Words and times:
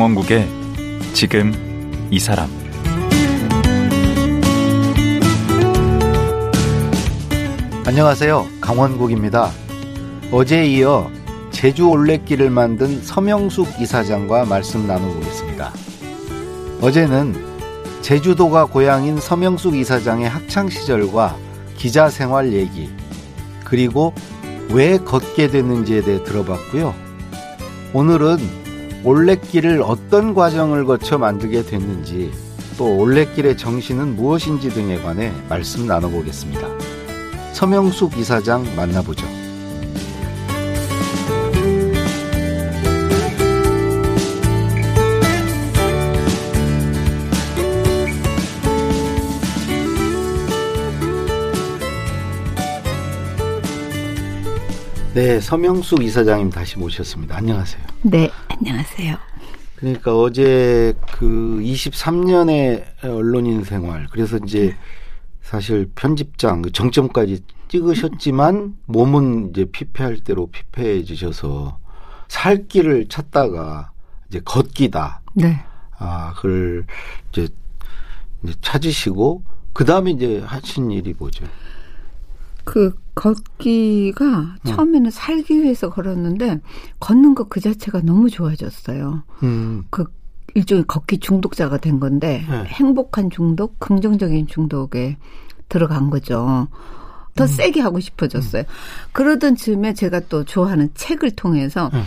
강원국의 0.00 0.48
지금 1.12 1.52
이 2.10 2.18
사람 2.18 2.48
안녕하세요. 7.84 8.46
강원국입니다. 8.62 9.50
어제에 10.32 10.66
이어 10.68 11.10
제주 11.50 11.86
올레길을 11.86 12.48
만든 12.48 13.02
서명숙 13.02 13.78
이사장과 13.78 14.46
말씀 14.46 14.86
나눠보겠습니다. 14.86 15.70
어제는 16.80 17.34
제주도가 18.00 18.64
고향인 18.64 19.20
서명숙 19.20 19.76
이사장의 19.76 20.30
학창 20.30 20.70
시절과 20.70 21.36
기자 21.76 22.08
생활 22.08 22.54
얘기, 22.54 22.88
그리고 23.64 24.14
왜 24.70 24.96
걷게 24.96 25.48
됐는지에 25.48 26.00
대해 26.00 26.24
들어봤고요. 26.24 26.94
오늘은 27.92 28.59
올레길을 29.04 29.82
어떤 29.82 30.34
과정을 30.34 30.84
거쳐 30.84 31.16
만들게 31.16 31.62
됐는지, 31.62 32.30
또 32.76 32.96
올레길의 32.98 33.56
정신은 33.56 34.16
무엇인지 34.16 34.70
등에 34.70 35.00
관해 35.02 35.32
말씀 35.48 35.86
나눠보겠습니다. 35.86 36.68
서명숙 37.52 38.16
이사장 38.18 38.64
만나보죠. 38.76 39.26
네, 55.12 55.40
서명숙 55.40 56.04
이사장님 56.04 56.50
다시 56.50 56.78
모셨습니다. 56.78 57.36
안녕하세요. 57.36 57.82
네, 58.02 58.30
안녕하세요. 58.46 59.16
그러니까 59.74 60.16
어제 60.16 60.94
그 61.10 61.58
23년의 61.60 62.84
언론인 63.02 63.64
생활, 63.64 64.06
그래서 64.12 64.38
이제 64.44 64.76
사실 65.42 65.90
편집장 65.96 66.62
그 66.62 66.70
정점까지 66.70 67.42
찍으셨지만 67.66 68.76
몸은 68.86 69.50
이제 69.50 69.64
피폐할 69.64 70.20
대로 70.20 70.46
피폐해지셔서 70.46 71.78
살 72.28 72.68
길을 72.68 73.08
찾다가 73.08 73.90
이제 74.28 74.40
걷기다. 74.44 75.22
네. 75.34 75.58
아, 75.98 76.34
그걸 76.36 76.86
이제, 77.32 77.48
이제 78.44 78.54
찾으시고 78.60 79.42
그 79.72 79.84
다음에 79.84 80.12
이제 80.12 80.40
하신 80.46 80.92
일이 80.92 81.14
뭐죠? 81.18 81.44
그 82.70 82.92
걷기가 83.16 84.58
처음에는 84.64 85.10
살기 85.10 85.60
위해서 85.60 85.90
걸었는데 85.90 86.60
걷는 87.00 87.34
것 87.34 87.48
그 87.48 87.58
자체가 87.58 88.02
너무 88.02 88.30
좋아졌어요. 88.30 89.24
음. 89.42 89.82
그 89.90 90.04
일종의 90.54 90.84
걷기 90.86 91.18
중독자가 91.18 91.78
된 91.78 91.98
건데 91.98 92.44
네. 92.48 92.64
행복한 92.66 93.28
중독, 93.28 93.80
긍정적인 93.80 94.46
중독에 94.46 95.16
들어간 95.68 96.10
거죠. 96.10 96.68
더 97.34 97.44
세게 97.48 97.80
하고 97.80 97.98
싶어졌어요. 97.98 98.62
그러던 99.10 99.56
즈음에 99.56 99.92
제가 99.92 100.20
또 100.28 100.44
좋아하는 100.44 100.90
책을 100.94 101.32
통해서 101.32 101.90
네. 101.92 102.02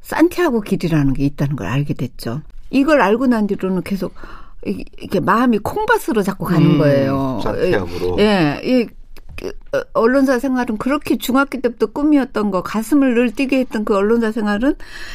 산티아고 0.00 0.62
길이라는 0.62 1.12
게 1.12 1.24
있다는 1.26 1.56
걸 1.56 1.66
알게 1.66 1.92
됐죠. 1.92 2.40
이걸 2.70 3.02
알고 3.02 3.26
난 3.26 3.46
뒤로는 3.46 3.82
계속 3.82 4.14
이- 4.66 4.82
이렇게 4.98 5.20
마음이 5.20 5.58
콩밭으로 5.58 6.22
자꾸 6.22 6.46
가는 6.46 6.70
음, 6.72 6.78
거예요. 6.78 7.40
산티아고로. 7.44 8.16
예, 8.20 8.60
어, 8.62 9.03
언론사 9.92 10.38
생활은 10.38 10.78
그렇게 10.78 11.16
중학교 11.18 11.60
때부터 11.60 11.86
꿈이었던 11.86 12.50
거, 12.50 12.62
가슴을 12.62 13.14
늘 13.14 13.32
뛰게 13.32 13.58
했던 13.58 13.84
그 13.84 13.94
언론사 13.94 14.32
생활은 14.32 14.74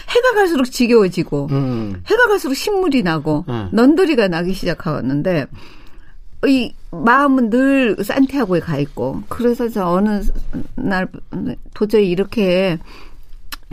해가 0.10 0.32
갈수록 0.36 0.66
지겨워지고, 0.66 1.48
음. 1.52 2.04
해가 2.06 2.28
갈수록 2.28 2.54
신물이 2.54 3.04
나고, 3.04 3.46
음. 3.48 3.70
넌더리가 3.72 4.28
나기 4.28 4.54
시작하였는데, 4.54 5.48
이 6.48 6.74
마음은 6.92 7.50
늘 7.50 7.98
산티아고에 8.04 8.62
가 8.62 8.78
있고, 8.78 9.22
그래서 9.28 9.68
저 9.70 9.88
어느 9.88 10.22
날 10.76 11.08
도저히 11.74 12.10
이렇게 12.10 12.80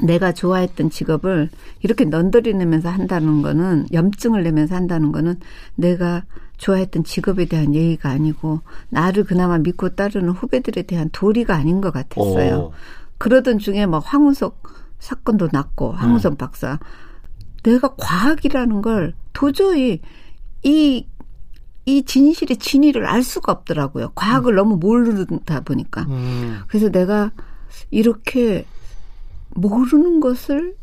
내가 0.02 0.32
좋아했던 0.32 0.90
직업을 0.90 1.48
이렇게 1.82 2.04
넌더리 2.04 2.54
내면서 2.54 2.88
한다는 2.90 3.42
거는 3.42 3.86
염증을 3.92 4.42
내면서 4.42 4.74
한다는 4.74 5.12
거는 5.12 5.40
내가 5.74 6.24
좋아했던 6.58 7.04
직업에 7.04 7.46
대한 7.46 7.74
예의가 7.74 8.10
아니고 8.10 8.60
나를 8.90 9.24
그나마 9.24 9.58
믿고 9.58 9.94
따르는 9.94 10.30
후배들에 10.30 10.82
대한 10.82 11.08
도리가 11.12 11.54
아닌 11.54 11.80
것 11.80 11.92
같았어요. 11.92 12.56
오. 12.56 12.72
그러던 13.18 13.58
중에 13.58 13.86
막 13.86 14.02
황우석 14.04 14.62
사건도 14.98 15.48
났고 15.52 15.92
황우석 15.92 16.38
박사 16.38 16.78
내가 17.62 17.94
과학이라는 17.96 18.82
걸 18.82 19.14
도저히 19.32 20.00
이 20.62 21.06
이 21.86 22.02
진실의 22.02 22.56
진위를 22.56 23.06
알 23.06 23.22
수가 23.22 23.52
없더라고요. 23.52 24.10
과학을 24.16 24.56
너무 24.56 24.76
모르다 24.76 25.60
보니까. 25.60 26.02
음. 26.08 26.58
그래서 26.66 26.88
내가 26.90 27.30
이렇게 27.92 28.66
모르는 29.56 30.20
것을 30.20 30.74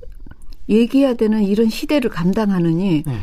얘기해야 0.69 1.13
되는 1.16 1.44
이런 1.44 1.69
시대를 1.69 2.09
감당하느니 2.09 3.03
네. 3.06 3.17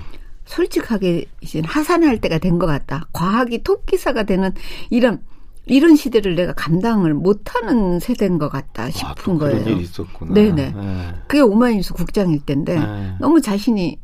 솔직하게 0.44 1.26
이제 1.40 1.62
하산할 1.64 2.20
때가 2.20 2.38
된 2.38 2.58
것 2.58 2.66
같다. 2.66 3.06
과학이 3.12 3.62
토끼사가 3.62 4.24
되는 4.24 4.50
이런 4.90 5.22
이런 5.66 5.94
시대를 5.94 6.34
내가 6.34 6.52
감당을 6.52 7.14
못하는 7.14 8.00
세대인 8.00 8.38
것 8.38 8.48
같다 8.48 8.84
아, 8.84 8.90
싶은 8.90 9.14
또 9.16 9.38
그런 9.38 9.38
거예요. 9.38 9.68
일이 9.68 9.82
있었구나. 9.82 10.34
네네. 10.34 10.72
네. 10.72 11.14
그게 11.28 11.40
오마이뉴스 11.40 11.94
국장일 11.94 12.40
때인데 12.40 12.78
네. 12.78 13.14
너무 13.20 13.40
자신이 13.40 13.98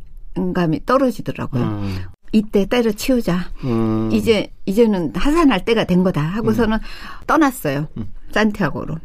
감이 0.54 0.84
떨어지더라고요. 0.86 1.62
음. 1.62 1.96
이때 2.32 2.66
때려치우자. 2.66 3.50
음. 3.64 4.10
이제 4.12 4.52
이제는 4.66 5.12
하산할 5.16 5.64
때가 5.64 5.84
된 5.84 6.04
거다 6.04 6.20
하고서는 6.20 6.78
떠났어요. 7.26 7.88
음. 7.96 8.06
산티아고로 8.32 8.96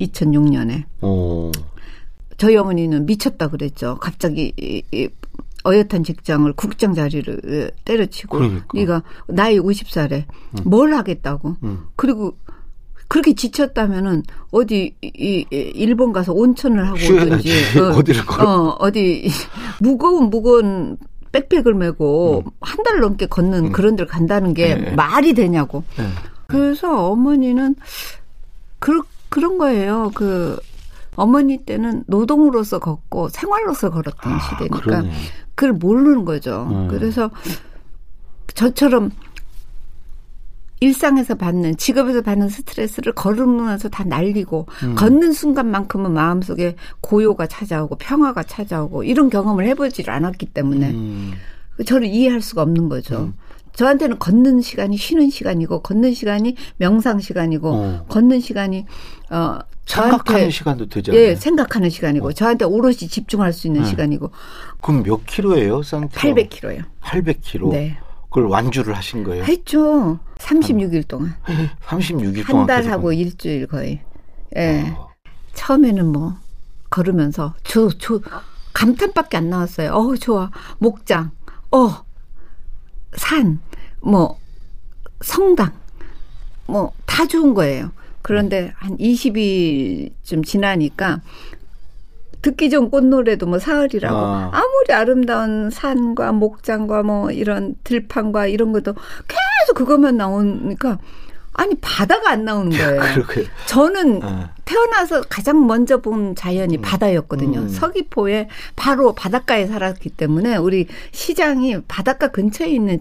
2006년에. 0.00 0.84
오. 1.02 1.50
저희 2.36 2.56
어머니는 2.56 3.06
미쳤다 3.06 3.48
그랬죠. 3.48 3.96
갑자기 4.00 4.52
이, 4.56 4.82
이 4.92 5.08
어엿한 5.66 6.04
직장을 6.04 6.52
국장 6.52 6.94
자리를 6.94 7.40
예, 7.48 7.70
때려치고 7.84 8.38
그러니까. 8.38 8.66
네가 8.72 9.02
나이 9.28 9.58
50살에 9.58 10.24
뭘 10.64 10.94
하겠다고. 10.94 11.56
음. 11.64 11.86
그리고 11.96 12.36
그렇게 13.08 13.34
지쳤다면은 13.34 14.22
어디 14.50 14.94
이, 15.02 15.10
이 15.14 15.46
일본 15.50 16.12
가서 16.12 16.32
온천을 16.32 16.86
하고. 16.86 16.98
오든지 16.98 17.80
어 17.80 18.02
디를 18.04 18.24
걸어. 18.24 18.48
어, 18.48 18.76
어디 18.78 19.28
무거운 19.80 20.30
무거운 20.30 20.96
백팩을 21.32 21.74
메고 21.74 22.44
한달 22.60 23.00
넘게 23.00 23.26
걷는 23.26 23.72
그런 23.72 23.96
데를 23.96 24.06
간다는 24.06 24.54
게 24.54 24.74
음. 24.74 24.84
네. 24.84 24.90
말이 24.92 25.34
되냐고. 25.34 25.84
네. 25.96 26.04
그래서 26.46 27.08
어머니는 27.10 27.74
그, 28.78 29.02
그런 29.28 29.58
거예요. 29.58 30.12
그 30.14 30.58
어머니 31.16 31.58
때는 31.58 32.04
노동으로서 32.06 32.78
걷고 32.78 33.30
생활로서 33.30 33.90
걸었던 33.90 34.32
아, 34.32 34.38
시대니까 34.38 34.80
그러네. 34.80 35.10
그걸 35.54 35.72
모르는 35.72 36.24
거죠. 36.24 36.68
음. 36.70 36.88
그래서 36.88 37.30
저처럼 38.54 39.10
일상에서 40.80 41.34
받는 41.34 41.78
직업에서 41.78 42.20
받는 42.20 42.50
스트레스를 42.50 43.14
걸으면서 43.14 43.88
다 43.88 44.04
날리고 44.04 44.66
음. 44.84 44.94
걷는 44.94 45.32
순간만큼은 45.32 46.12
마음속에 46.12 46.76
고요가 47.00 47.46
찾아오고 47.46 47.96
평화가 47.96 48.42
찾아오고 48.42 49.04
이런 49.04 49.30
경험을 49.30 49.66
해보질 49.68 50.10
않았기 50.10 50.46
때문에 50.46 50.90
음. 50.90 51.32
저를 51.84 52.06
이해할 52.06 52.42
수가 52.42 52.62
없는 52.62 52.88
거죠. 52.88 53.32
저한테는 53.76 54.18
걷는 54.18 54.62
시간이 54.62 54.96
쉬는 54.96 55.30
시간이고 55.30 55.80
걷는 55.82 56.14
시간이 56.14 56.56
명상 56.78 57.20
시간이고 57.20 57.70
어. 57.72 58.06
걷는 58.08 58.40
시간이 58.40 58.86
어 59.30 59.58
생각하는 59.84 60.24
저한테 60.24 60.50
시간도 60.50 60.86
되잖아요. 60.88 61.20
예 61.22 61.34
생각하는 61.36 61.90
시간이고 61.90 62.32
저한테 62.32 62.64
오롯이 62.64 62.96
집중할 62.96 63.52
수 63.52 63.66
있는 63.68 63.82
네. 63.82 63.88
시간이고 63.88 64.30
그럼 64.80 65.02
몇 65.02 65.24
킬로예요, 65.26 65.82
산티아고? 65.82 66.18
800km예요. 66.34 66.84
800킬로. 67.02 67.70
네. 67.70 67.98
그걸 68.30 68.46
완주를 68.46 68.94
하신 68.94 69.22
거예요? 69.24 69.44
했죠. 69.44 70.18
36일 70.38 71.06
동안 71.06 71.34
36일 71.86 72.36
한 72.38 72.44
동안 72.46 72.66
달하고 72.66 73.10
계속 73.10 73.20
일주일 73.20 73.66
거의. 73.66 74.00
예. 74.56 74.94
어. 74.96 75.08
처음에는 75.54 76.06
뭐 76.12 76.34
걸으면서 76.90 77.54
저 77.64 77.88
저 77.98 78.20
감탄밖에 78.72 79.36
안 79.36 79.48
나왔어요. 79.50 79.92
어 79.92 80.16
좋아 80.16 80.50
목장, 80.78 81.30
어 81.70 82.04
산, 83.16 83.60
뭐 84.00 84.38
성당, 85.20 85.72
뭐 86.66 86.92
다 87.16 87.24
좋은 87.24 87.54
거예요. 87.54 87.92
그런데 88.20 88.74
한 88.76 88.94
20일쯤 88.98 90.44
지나니까 90.44 91.22
듣기 92.42 92.68
좋은 92.68 92.90
꽃노래도 92.90 93.46
뭐 93.46 93.58
사흘이라고 93.58 94.14
아. 94.14 94.50
아무리 94.52 94.92
아름다운 94.92 95.70
산과 95.70 96.32
목장과 96.32 97.04
뭐 97.04 97.30
이런 97.30 97.74
들판과 97.84 98.48
이런 98.48 98.72
것도 98.72 98.92
계속 98.92 99.74
그것만 99.76 100.18
나오니까 100.18 100.98
아니 101.58 101.74
바다가 101.80 102.30
안 102.30 102.44
나오는 102.44 102.70
거예요. 102.70 103.00
그렇게 103.14 103.46
저는 103.66 104.22
어. 104.22 104.50
태어나서 104.66 105.22
가장 105.22 105.66
먼저 105.66 105.98
본 106.02 106.34
자연이 106.34 106.78
바다였거든요. 106.78 107.60
음. 107.60 107.68
서귀포에 107.68 108.48
바로 108.76 109.14
바닷가에 109.14 109.66
살았기 109.66 110.10
때문에 110.10 110.56
우리 110.56 110.86
시장이 111.12 111.82
바닷가 111.88 112.28
근처에 112.28 112.68
있는 112.68 113.00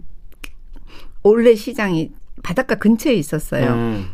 원래 1.22 1.56
시장이 1.56 2.12
바닷가 2.44 2.76
근처에 2.76 3.14
있었어요. 3.14 3.74
음. 3.74 4.06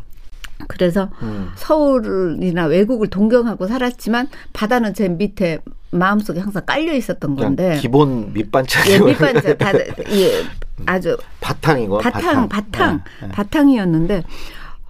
그래서 0.66 1.10
음. 1.22 1.50
서울이나 1.56 2.66
외국을 2.66 3.08
동경하고 3.08 3.66
살았지만 3.66 4.28
바다는 4.52 4.94
제 4.94 5.08
밑에 5.08 5.58
마음속에 5.92 6.40
항상 6.40 6.64
깔려 6.64 6.92
있었던 6.94 7.36
건데. 7.36 7.78
기본 7.80 8.32
밑반찬이 8.32 8.90
예, 8.90 8.98
밑반찬. 8.98 9.56
바다 9.58 9.78
예 10.10 10.42
아주 10.86 11.16
바탕이고 11.40 11.98
바탕 11.98 12.48
바탕. 12.48 13.02
네, 13.20 13.26
네. 13.26 13.32
바탕이었는데 13.32 14.22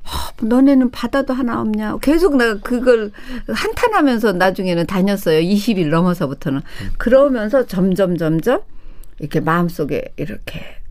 어, 0.04 0.44
너네는 0.44 0.90
바다도 0.90 1.34
하나 1.34 1.60
없냐? 1.60 1.98
계속 2.00 2.36
내가 2.36 2.58
그걸 2.60 3.12
한탄하면서 3.48 4.32
나중에는 4.32 4.86
다녔어요. 4.86 5.40
20일 5.40 5.88
넘어서부터는. 5.88 6.60
그러면서 6.98 7.66
점점 7.66 8.16
점점 8.16 8.60
이렇게 9.18 9.40
마음속에 9.40 10.12
이렇게 10.16 10.81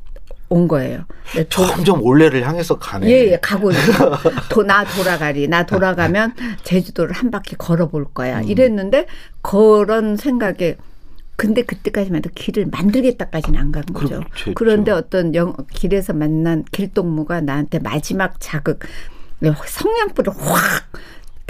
온 0.52 0.68
거예요. 0.68 1.06
내 1.34 1.48
도- 1.48 1.66
점점 1.66 2.02
올레를 2.04 2.46
향해서 2.46 2.78
가네. 2.78 3.08
예, 3.10 3.32
예, 3.32 3.40
가고 3.42 3.72
있어. 3.72 4.18
도, 4.50 4.64
나 4.64 4.84
돌아가리. 4.84 5.48
나 5.48 5.66
돌아가면 5.66 6.34
제주도를 6.64 7.14
한 7.14 7.32
바퀴 7.32 7.56
걸어볼 7.56 8.08
거야. 8.14 8.40
음. 8.42 8.44
이랬는데 8.50 9.08
그런 9.42 10.18
생각에 10.18 10.76
근데 11.38 11.64
그때까지만 11.64 12.18
해도 12.18 12.30
길을 12.36 12.68
만들겠다까지는 12.70 13.58
안 13.60 13.72
간 13.72 13.84
거죠. 13.94 14.20
그렇죠. 14.20 14.52
그런데 14.54 14.92
어떤 14.92 15.34
영, 15.36 15.56
길에서 15.74 16.12
만난 16.14 16.66
길동무가 16.72 17.40
나한테 17.42 17.80
마지막 17.80 18.36
자극 18.40 18.80
성냥불을 19.66 20.34
확 20.38 20.84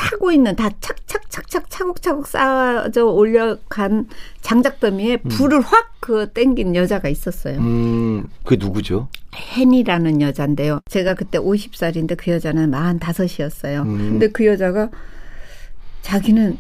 타고 0.02 0.32
있는 0.32 0.56
다 0.56 0.72
착착착착 0.82 1.70
차곡차곡 1.70 2.26
쌓아져 2.26 3.06
올려간 3.06 4.08
장작더미에 4.42 5.18
불을 5.18 5.62
확그 5.62 6.32
땡긴 6.34 6.76
여자가 6.76 7.08
있었어요. 7.08 7.60
음, 7.60 8.28
그게 8.44 8.58
누구죠? 8.58 9.10
헨이라는 9.56 10.22
여자인데요. 10.22 10.80
제가 10.90 11.14
그때 11.14 11.38
50살인데 11.38 12.18
그 12.18 12.32
여자는 12.32 12.72
45이었어요. 12.72 13.84
음. 13.84 13.98
근데 13.98 14.28
그 14.30 14.48
여자가 14.48 14.90
자기는 16.02 16.58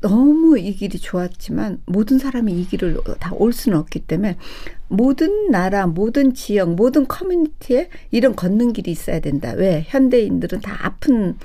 너무 0.00 0.58
이 0.58 0.74
길이 0.74 0.98
좋았지만 0.98 1.82
모든 1.84 2.18
사람이 2.18 2.50
이 2.58 2.66
길을 2.66 2.96
다 3.18 3.34
올 3.34 3.52
수는 3.52 3.76
없기 3.76 4.00
때문에 4.00 4.38
모든 4.88 5.50
나라, 5.50 5.86
모든 5.86 6.32
지역, 6.32 6.74
모든 6.74 7.06
커뮤니티에 7.06 7.90
이런 8.10 8.34
걷는 8.34 8.72
길이 8.72 8.90
있어야 8.90 9.20
된다. 9.20 9.52
왜? 9.54 9.84
현대인들은 9.86 10.62
다 10.62 10.78
아픈 10.82 11.36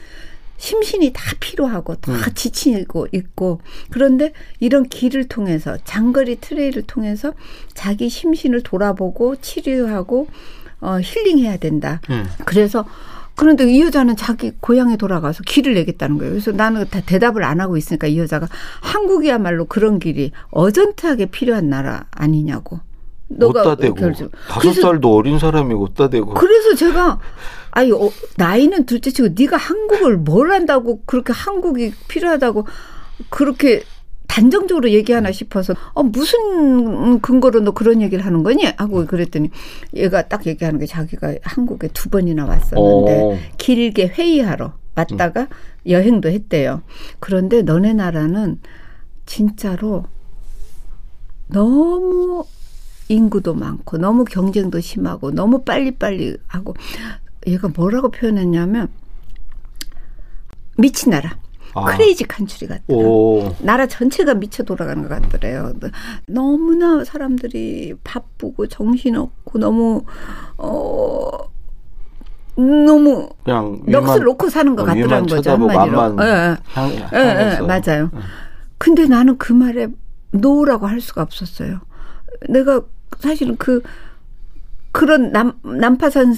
심신이 0.57 1.11
다 1.13 1.21
필요하고 1.39 1.95
다 1.95 2.11
지치고 2.33 3.07
있고 3.11 3.61
그런데 3.89 4.31
이런 4.59 4.87
길을 4.87 5.27
통해서 5.27 5.77
장거리 5.83 6.37
트레일을 6.37 6.83
통해서 6.83 7.33
자기 7.73 8.09
심신을 8.09 8.61
돌아보고 8.63 9.35
치료하고 9.37 10.27
어, 10.81 10.99
힐링해야 11.01 11.57
된다. 11.57 11.99
음. 12.09 12.25
그래서 12.45 12.85
그런데 13.35 13.69
이 13.69 13.81
여자는 13.81 14.15
자기 14.15 14.51
고향에 14.61 14.95
돌아가서 14.95 15.43
길을 15.43 15.73
내겠다는 15.73 16.17
거예요. 16.17 16.31
그래서 16.31 16.51
나는 16.51 16.85
다 16.89 17.01
대답을 17.01 17.43
안 17.43 17.59
하고 17.59 17.75
있으니까 17.75 18.07
이 18.07 18.17
여자가 18.17 18.47
한국이야말로 18.81 19.65
그런 19.65 19.99
길이 19.99 20.31
어전트하게 20.51 21.27
필요한 21.27 21.69
나라 21.69 22.05
아니냐고. 22.11 22.79
어디다 23.41 23.75
대고 23.75 23.95
다섯 24.47 24.73
살도 24.73 25.15
어린 25.15 25.39
사람이 25.39 25.73
어디다 25.73 26.09
대고 26.09 26.35
그래서 26.35 26.75
제가 26.75 27.19
아니 27.75 27.91
어, 27.91 28.09
나이는 28.37 28.85
둘째치고 28.85 29.29
네가 29.37 29.57
한국을 29.57 30.17
뭘 30.17 30.51
한다고 30.51 31.01
그렇게 31.05 31.33
한국이 31.33 31.93
필요하다고 32.07 32.65
그렇게 33.29 33.83
단정적으로 34.27 34.89
얘기하나 34.89 35.31
싶어서 35.31 35.75
어 35.93 36.01
무슨 36.01 37.19
근거로 37.19 37.59
너 37.59 37.71
그런 37.71 38.01
얘기를 38.01 38.25
하는 38.25 38.43
거니 38.43 38.63
하고 38.77 39.05
그랬더니 39.05 39.49
얘가 39.93 40.27
딱 40.27 40.47
얘기하는 40.47 40.79
게 40.79 40.85
자기가 40.85 41.35
한국에 41.41 41.89
두 41.89 42.09
번이나 42.09 42.45
왔었는데 42.45 43.21
어. 43.21 43.37
길게 43.57 44.07
회의하러 44.07 44.73
왔다가 44.95 45.47
여행도 45.87 46.29
했대요. 46.29 46.81
그런데 47.19 47.61
너네 47.61 47.93
나라는 47.93 48.59
진짜로 49.25 50.05
너무 51.47 52.45
인구도 53.09 53.53
많고 53.53 53.97
너무 53.97 54.23
경쟁도 54.23 54.79
심하고 54.79 55.31
너무 55.31 55.63
빨리빨리 55.63 56.37
하고 56.47 56.73
얘가 57.47 57.67
뭐라고 57.67 58.09
표현했냐면 58.09 58.89
미친 60.77 61.11
나라. 61.11 61.37
아. 61.73 61.85
crazy 61.85 62.23
country 62.25 62.67
같더라. 62.67 62.97
오. 62.97 63.53
나라 63.59 63.85
전체가 63.85 64.33
미쳐 64.33 64.63
돌아가는 64.63 65.01
것 65.01 65.09
같더래요. 65.09 65.73
너무나 66.27 67.03
사람들이 67.03 67.95
바쁘고 68.03 68.67
정신없고 68.67 69.59
너무 69.59 70.03
어 70.57 71.29
너무 72.55 73.29
그냥 73.43 73.81
넋을 73.85 74.23
놓고 74.23 74.49
사는 74.49 74.73
것 74.75 74.83
어, 74.83 74.85
같더라는 74.85 75.27
거죠 75.27 75.51
한마디로. 75.51 76.23
예, 76.23 76.27
예. 76.27 76.57
향, 76.73 76.89
예, 77.13 77.57
예. 77.57 77.59
맞아요. 77.61 78.09
근데 78.77 79.05
나는 79.05 79.37
그 79.37 79.51
말에 79.51 79.87
no라고 80.31 80.87
할 80.87 81.01
수가 81.01 81.21
없었어요. 81.21 81.81
내가 82.47 82.81
사실은 83.19 83.57
그 83.57 83.81
그런 84.93 85.33
남 85.33 85.59
난파선 85.63 86.33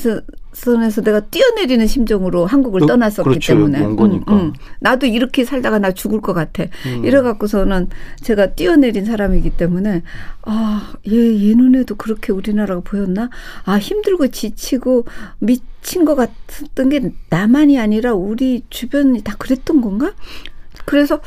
에서 0.86 1.02
내가 1.02 1.20
뛰어내리는 1.20 1.86
심정으로 1.86 2.46
한국을 2.48 2.82
그- 2.82 2.88
떠났었기 2.88 3.30
그렇죠. 3.30 3.54
때문에 3.54 3.80
먼 3.80 3.96
거니까. 3.96 4.52
나도 4.80 5.06
이렇게 5.06 5.46
살다가 5.46 5.78
나 5.80 5.92
죽을 5.92 6.20
것 6.20 6.34
같아. 6.34 6.64
음. 6.88 7.06
이래 7.06 7.22
갖고서는 7.22 7.90
제가 8.22 8.54
뛰어내린 8.56 9.06
사람이기 9.06 9.52
때문에 9.52 10.02
아, 10.44 10.94
얘, 11.08 11.16
얘 11.50 11.54
눈에도 11.54 11.96
그렇게 11.96 12.34
우리나라가 12.34 12.82
보였나? 12.82 13.30
아, 13.66 13.78
힘들고 13.78 14.30
지치고 14.30 15.06
미친 15.40 16.06
것 16.06 16.16
같았던 16.16 16.90
게 16.90 17.12
나만이 17.30 17.80
아니라 17.80 18.14
우리 18.14 18.64
주변이 18.70 19.22
다 19.22 19.36
그랬던 19.38 19.82
건가? 19.82 20.14
그래서 20.86 21.20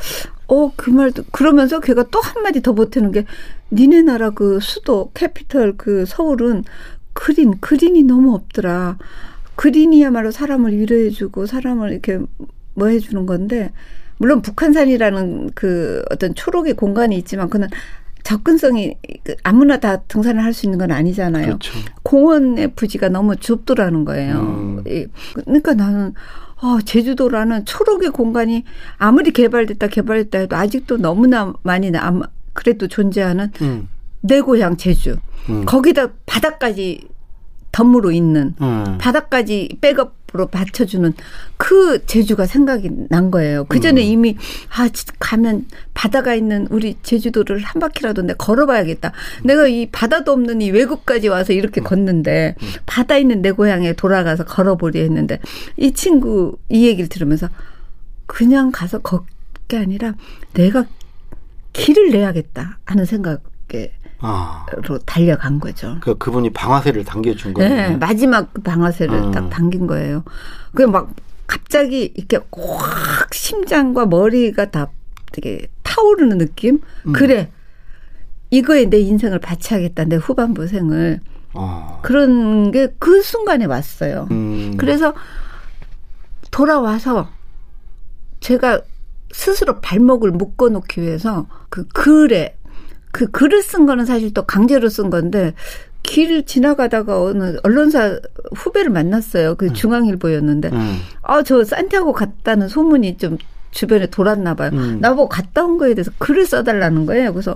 어, 0.47 0.71
그 0.75 0.89
말도 0.89 1.23
그러면서 1.31 1.79
걔가 1.79 2.03
또 2.11 2.19
한마디 2.19 2.61
더 2.61 2.73
보태는 2.73 3.11
게 3.11 3.25
니네 3.71 4.01
나라 4.01 4.31
그 4.31 4.59
수도 4.61 5.11
캐피털 5.13 5.75
그 5.77 6.05
서울은 6.05 6.63
그린 7.13 7.53
그린이 7.59 8.03
너무 8.03 8.33
없더라. 8.35 8.97
그린이야말로 9.55 10.31
사람을 10.31 10.77
위로해주고 10.77 11.45
사람을 11.45 11.91
이렇게 11.91 12.19
뭐 12.73 12.87
해주는 12.87 13.25
건데 13.25 13.71
물론 14.17 14.41
북한산이라는 14.41 15.51
그 15.55 16.03
어떤 16.11 16.33
초록의 16.35 16.75
공간이 16.75 17.17
있지만 17.17 17.49
그는 17.49 17.67
접근성이 18.23 18.95
그 19.23 19.35
아무나 19.43 19.77
다 19.79 19.97
등산을 20.07 20.43
할 20.43 20.53
수 20.53 20.65
있는 20.67 20.77
건 20.77 20.91
아니잖아요. 20.91 21.45
그렇죠. 21.45 21.73
공원의 22.03 22.73
부지가 22.75 23.09
너무 23.09 23.35
좁더라는 23.35 24.05
거예요. 24.05 24.35
음. 24.39 24.83
이- 24.87 25.07
그러니까 25.33 25.73
나는 25.73 26.13
어, 26.61 26.79
제주도라는 26.85 27.65
초록의 27.65 28.11
공간이 28.11 28.63
아무리 28.97 29.31
개발됐다 29.31 29.87
개발됐다 29.87 30.37
해도 30.39 30.55
아직도 30.55 30.97
너무나 30.97 31.53
많이 31.63 31.89
남 31.89 32.21
그래도 32.53 32.87
존재하는 32.87 33.51
음. 33.61 33.87
내 34.21 34.39
고향 34.41 34.77
제주. 34.77 35.17
음. 35.49 35.65
거기다 35.65 36.09
바다까지 36.25 37.07
덤으로 37.71 38.11
있는 38.11 38.53
음. 38.61 38.97
바다까지 38.99 39.77
백업으로 39.79 40.47
받쳐주는 40.47 41.13
그 41.55 42.05
제주가 42.05 42.45
생각이 42.45 42.89
난 43.09 43.31
거예요. 43.31 43.63
그 43.65 43.79
전에 43.79 44.01
음. 44.01 44.05
이미 44.05 44.37
아 44.75 44.89
지- 44.89 45.05
가면 45.19 45.67
바다가 45.93 46.35
있는 46.35 46.67
우리 46.69 46.97
제주도를 47.01 47.59
한 47.59 47.79
바퀴라도 47.79 48.23
내가 48.23 48.35
걸어봐야겠다. 48.45 49.13
내가 49.45 49.67
이 49.67 49.87
바다도 49.89 50.33
없는 50.33 50.61
이 50.61 50.69
외국까지 50.71 51.29
와서 51.29 51.53
이렇게 51.53 51.79
음. 51.79 51.83
걷는데 51.85 52.55
바다 52.85 53.17
있는 53.17 53.41
내 53.41 53.51
고향에 53.51 53.93
돌아가서 53.93 54.43
걸어보려 54.43 54.99
했는데 54.99 55.39
이 55.77 55.93
친구 55.93 56.57
이 56.67 56.85
얘기를 56.87 57.07
들으면서 57.07 57.47
그냥 58.25 58.71
가서 58.71 58.99
걷게 58.99 59.77
아니라 59.77 60.13
내가 60.53 60.85
길을 61.71 62.11
내야겠다 62.11 62.79
하는 62.83 63.05
생각에 63.05 63.93
아. 64.21 64.65
로 64.87 64.97
달려간 64.99 65.59
거죠. 65.59 65.97
그 66.01 66.17
그분이 66.17 66.51
방아쇠를 66.51 67.03
당겨준 67.03 67.53
거예요. 67.53 67.69
네, 67.69 67.97
마지막 67.97 68.53
그 68.53 68.61
방아쇠를 68.61 69.15
음. 69.15 69.31
딱 69.31 69.49
당긴 69.49 69.87
거예요. 69.87 70.23
그게 70.71 70.85
막 70.85 71.09
갑자기 71.47 72.13
이렇게 72.15 72.39
확 72.51 73.33
심장과 73.33 74.05
머리가 74.05 74.69
다 74.71 74.87
되게 75.31 75.67
타오르는 75.83 76.37
느낌? 76.37 76.79
음. 77.07 77.13
그래. 77.13 77.51
이거에 78.51 78.85
내 78.89 78.99
인생을 78.99 79.39
바치하겠다. 79.39 80.05
내 80.05 80.15
후반부 80.17 80.67
생을. 80.67 81.19
아. 81.53 81.99
그런 82.01 82.71
게 82.71 82.87
그 82.99 83.21
순간에 83.21 83.65
왔어요. 83.65 84.27
음. 84.31 84.75
그래서 84.77 85.13
돌아와서 86.51 87.29
제가 88.39 88.81
스스로 89.31 89.79
발목을 89.79 90.31
묶어 90.31 90.69
놓기 90.69 91.01
위해서 91.01 91.47
그 91.69 91.87
글에 91.87 92.57
그 93.11 93.27
글을 93.27 93.61
쓴 93.61 93.85
거는 93.85 94.05
사실 94.05 94.33
또 94.33 94.43
강제로 94.45 94.89
쓴 94.89 95.09
건데 95.09 95.53
길 96.03 96.45
지나가다가 96.45 97.21
어느 97.21 97.57
언론사 97.63 98.19
후배를 98.55 98.91
만났어요. 98.91 99.55
그 99.55 99.71
중앙일보였는데 99.73 100.69
음. 100.69 100.97
아저 101.21 101.63
산티아고 101.63 102.13
갔다는 102.13 102.67
소문이 102.67 103.17
좀 103.17 103.37
주변에 103.71 104.07
돌았나 104.07 104.55
봐요. 104.55 104.71
음. 104.73 104.97
나보고 104.99 105.29
갔다 105.29 105.63
온 105.63 105.77
거에 105.77 105.93
대해서 105.93 106.11
글을 106.17 106.45
써달라는 106.45 107.05
거예요. 107.05 107.31
그래서 107.33 107.55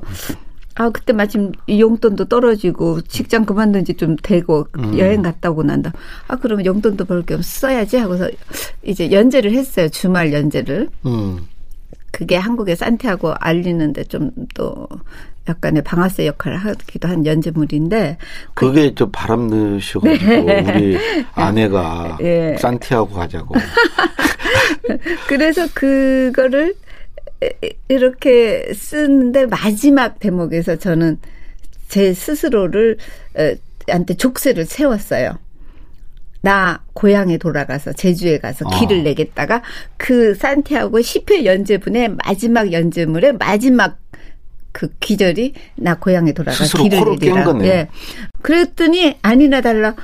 아 0.76 0.90
그때 0.90 1.14
마침 1.14 1.54
이 1.68 1.80
용돈도 1.82 2.26
떨어지고 2.26 3.02
직장 3.02 3.46
그만둔 3.46 3.86
지 3.86 3.94
좀 3.96 4.16
되고 4.22 4.68
음. 4.78 4.98
여행 5.00 5.22
갔다 5.22 5.50
오고 5.52 5.64
난다. 5.64 5.92
아 6.28 6.36
그러면 6.36 6.66
용돈도 6.66 7.06
벌 7.06 7.24
겸 7.24 7.42
써야지 7.42 7.98
하고서 7.98 8.30
이제 8.84 9.10
연재를 9.12 9.54
했어요. 9.54 9.90
주말 9.90 10.32
연재를. 10.34 10.90
음. 11.06 11.40
그게 12.12 12.36
한국의 12.38 12.76
산티아고 12.76 13.34
알리는데 13.40 14.04
좀 14.06 14.32
또 14.54 14.88
약간의 15.48 15.84
방아쇠 15.84 16.26
역할을 16.28 16.58
하기도 16.58 17.08
한 17.08 17.26
연재물인데 17.26 18.18
그게 18.54 18.94
저 18.96 19.10
바람 19.10 19.48
넣으셔가지고 19.48 20.32
우리 20.32 20.98
아내가 21.34 22.18
네. 22.20 22.54
예. 22.54 22.58
산티아고 22.58 23.14
가자고. 23.14 23.56
그래서 25.28 25.68
그거를 25.74 26.74
이렇게 27.88 28.74
쓰는데 28.74 29.46
마지막 29.46 30.20
대목에서 30.20 30.78
저는 30.78 31.20
제 31.88 32.14
스스로를 32.14 32.98
어, 33.38 33.54
한테 33.88 34.16
족쇄를 34.16 34.66
세웠어요. 34.66 35.38
나 36.42 36.84
고향에 36.94 37.38
돌아가서 37.38 37.94
제주에 37.94 38.38
가서 38.38 38.66
아. 38.68 38.80
길을 38.80 39.04
내겠다가 39.04 39.64
그 39.98 40.36
산티아고 40.36 41.00
10회 41.00 41.44
연재분의 41.44 42.10
마지막 42.24 42.72
연재물의 42.72 43.34
마지막 43.38 43.98
그 44.76 44.90
기절이 45.00 45.54
나 45.78 45.96
고향에 45.96 46.34
돌아가 46.34 46.58
길을. 46.66 47.44
거네. 47.46 47.66
예. 47.66 47.88
그랬더니 48.42 49.16
아니나 49.22 49.62
달라. 49.62 49.96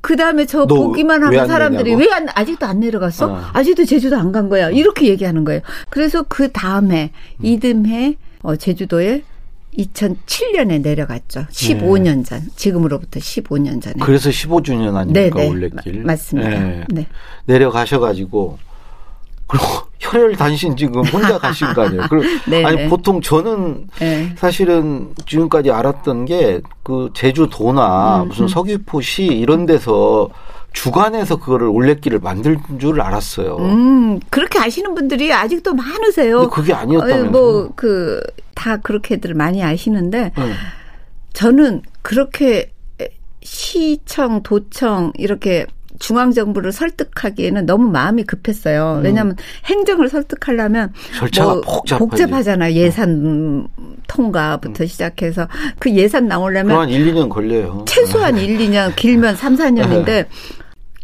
그 0.00 0.14
다음에 0.14 0.46
저너 0.46 0.66
보기만 0.72 1.20
왜 1.22 1.26
하면 1.26 1.40
안 1.40 1.48
사람들이? 1.48 1.94
왜 1.96 2.06
안, 2.12 2.28
아직도 2.32 2.64
안 2.64 2.78
내려갔어? 2.78 3.26
어. 3.32 3.40
아직도 3.52 3.84
제주도 3.86 4.16
안 4.16 4.30
간 4.30 4.48
거야. 4.48 4.70
이렇게 4.70 5.08
얘기하는 5.08 5.42
거예요. 5.44 5.62
그래서 5.90 6.24
그 6.28 6.52
다음에 6.52 7.10
이듬해 7.42 8.14
어, 8.42 8.54
제주도에 8.54 9.22
2007년에 9.76 10.80
내려갔죠. 10.80 11.46
15년 11.50 12.24
전. 12.24 12.40
지금으로부터 12.54 13.18
15년 13.18 13.82
전에. 13.82 13.96
그래서 14.00 14.30
15주년 14.30 14.94
아닙니까 14.94 15.12
네, 15.22 15.30
네. 15.30 15.48
올레길. 15.48 15.98
마- 16.02 16.12
맞습니다. 16.12 16.52
예. 16.52 16.84
네. 16.90 17.06
내려가셔가지고 17.46 18.58
혈혈 20.00 20.36
단신 20.36 20.76
지금 20.76 21.04
혼자 21.06 21.38
가신 21.38 21.72
거 21.72 21.82
아니에요? 21.82 22.02
그리고 22.10 22.24
네, 22.46 22.64
아니 22.64 22.76
네. 22.76 22.88
보통 22.88 23.20
저는 23.20 23.88
네. 23.98 24.34
사실은 24.36 25.14
지금까지 25.26 25.70
알았던 25.70 26.24
게 26.26 26.60
그 26.84 27.08
제주도나 27.14 28.22
음, 28.22 28.28
무슨 28.28 28.46
서귀포시 28.46 29.24
이런 29.24 29.66
데서 29.66 30.28
주관에서 30.74 31.36
그거를 31.36 31.66
올레길을 31.68 32.18
만들 32.18 32.58
줄 32.78 33.00
알았어요. 33.00 33.56
음, 33.56 34.20
그렇게 34.28 34.58
아시는 34.58 34.94
분들이 34.94 35.32
아직도 35.32 35.72
많으세요. 35.72 36.50
그게 36.50 36.74
아니었다면서요? 36.74 37.30
뭐, 37.30 37.72
그, 37.74 38.20
다 38.54 38.76
그렇게들 38.76 39.34
많이 39.34 39.62
아시는데, 39.62 40.32
네. 40.36 40.52
저는 41.32 41.82
그렇게 42.02 42.72
시청, 43.42 44.42
도청, 44.42 45.12
이렇게 45.16 45.64
중앙정부를 46.04 46.70
설득하기에는 46.72 47.64
너무 47.64 47.90
마음이 47.90 48.24
급했어요. 48.24 49.00
왜냐하면 49.02 49.36
행정을 49.64 50.10
설득하려면 50.10 50.92
음. 50.94 51.18
절차가. 51.18 51.54
음. 51.54 51.60
복잡하잖아요. 51.98 52.74
예산 52.74 53.66
통과부터 54.06 54.84
시작해서 54.84 55.48
그 55.78 55.90
예산 55.94 56.28
나오려면 56.28 56.76
그한 56.76 56.90
1, 56.90 57.14
2년 57.14 57.28
걸려요. 57.30 57.84
최소한 57.88 58.36
1, 58.36 58.58
2년, 58.58 58.94
길면 58.96 59.36
3, 59.36 59.56
4년인데 59.56 60.04
네. 60.04 60.28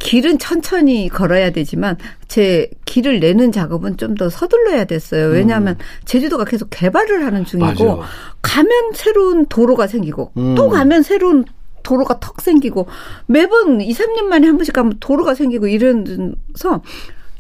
길은 0.01 0.39
천천히 0.39 1.09
걸어야 1.09 1.51
되지만 1.51 1.97
제 2.29 2.69
길을 2.87 3.21
내는 3.21 3.53
작업은 3.53 3.97
좀 3.97 4.15
더 4.17 4.29
서둘러야 4.29 4.85
됐어요. 4.85 5.29
왜냐하면 5.29 5.77
제주도가 6.05 6.45
계속 6.45 6.69
개발을 6.71 7.25
하는 7.25 7.45
중이고 7.47 7.85
음. 7.85 7.87
맞아요. 7.87 8.03
가면 8.43 8.71
새로운 8.95 9.47
도로가 9.47 9.87
생기고 9.87 10.33
음. 10.37 10.55
또 10.57 10.69
가면 10.69 11.03
새로운 11.03 11.45
도로가 11.83 12.21
턱 12.21 12.41
생기고 12.41 12.87
매번 13.27 13.81
2, 13.81 13.93
3년 13.93 14.25
만에 14.25 14.47
한 14.47 14.57
번씩 14.57 14.75
가면 14.75 14.95
도로가 15.01 15.35
생기고 15.35 15.69
이러면서 15.69 16.83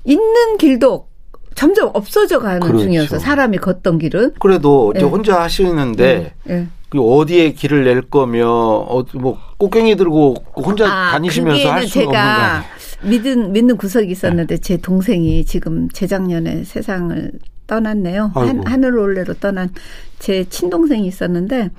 있는 0.04 0.56
길도 0.59 1.09
점점 1.54 1.90
없어져 1.92 2.38
가는 2.38 2.61
그렇죠. 2.61 2.85
중이었어요. 2.85 3.20
사람이 3.20 3.59
걷던 3.59 3.99
길은. 3.99 4.35
그래도 4.38 4.92
이제 4.97 5.04
네. 5.04 5.11
혼자 5.11 5.40
하시는데 5.42 6.35
예. 6.49 6.66
그 6.88 7.00
어디에 7.00 7.52
길을 7.52 7.85
낼 7.85 8.02
거며 8.02 8.49
어, 8.49 9.04
뭐 9.14 9.38
꽃갱이 9.59 9.97
들고 9.97 10.37
혼자 10.54 10.87
다니시면서 11.12 11.70
할 11.70 11.87
수가 11.87 12.04
없는 12.04 12.12
거 12.12 12.18
아? 12.18 12.64
믿은 13.02 13.52
믿는 13.52 13.76
구석이 13.76 14.11
있었는데 14.11 14.59
제 14.59 14.76
동생이 14.76 15.44
지금 15.44 15.88
재작년에 15.90 16.64
세상을 16.64 17.32
떠났네요. 17.66 18.32
한, 18.35 18.49
아이고. 18.49 18.62
하늘 18.66 18.99
올레로 18.99 19.35
떠난 19.35 19.70
제 20.18 20.44
친동생이 20.44 21.06
있었는데 21.06 21.70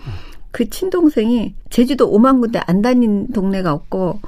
그 0.52 0.70
친동생이 0.70 1.56
제주도 1.70 2.12
5만 2.12 2.42
군데 2.42 2.60
안 2.66 2.82
다닌 2.82 3.28
동네가 3.32 3.72
없고 3.72 4.20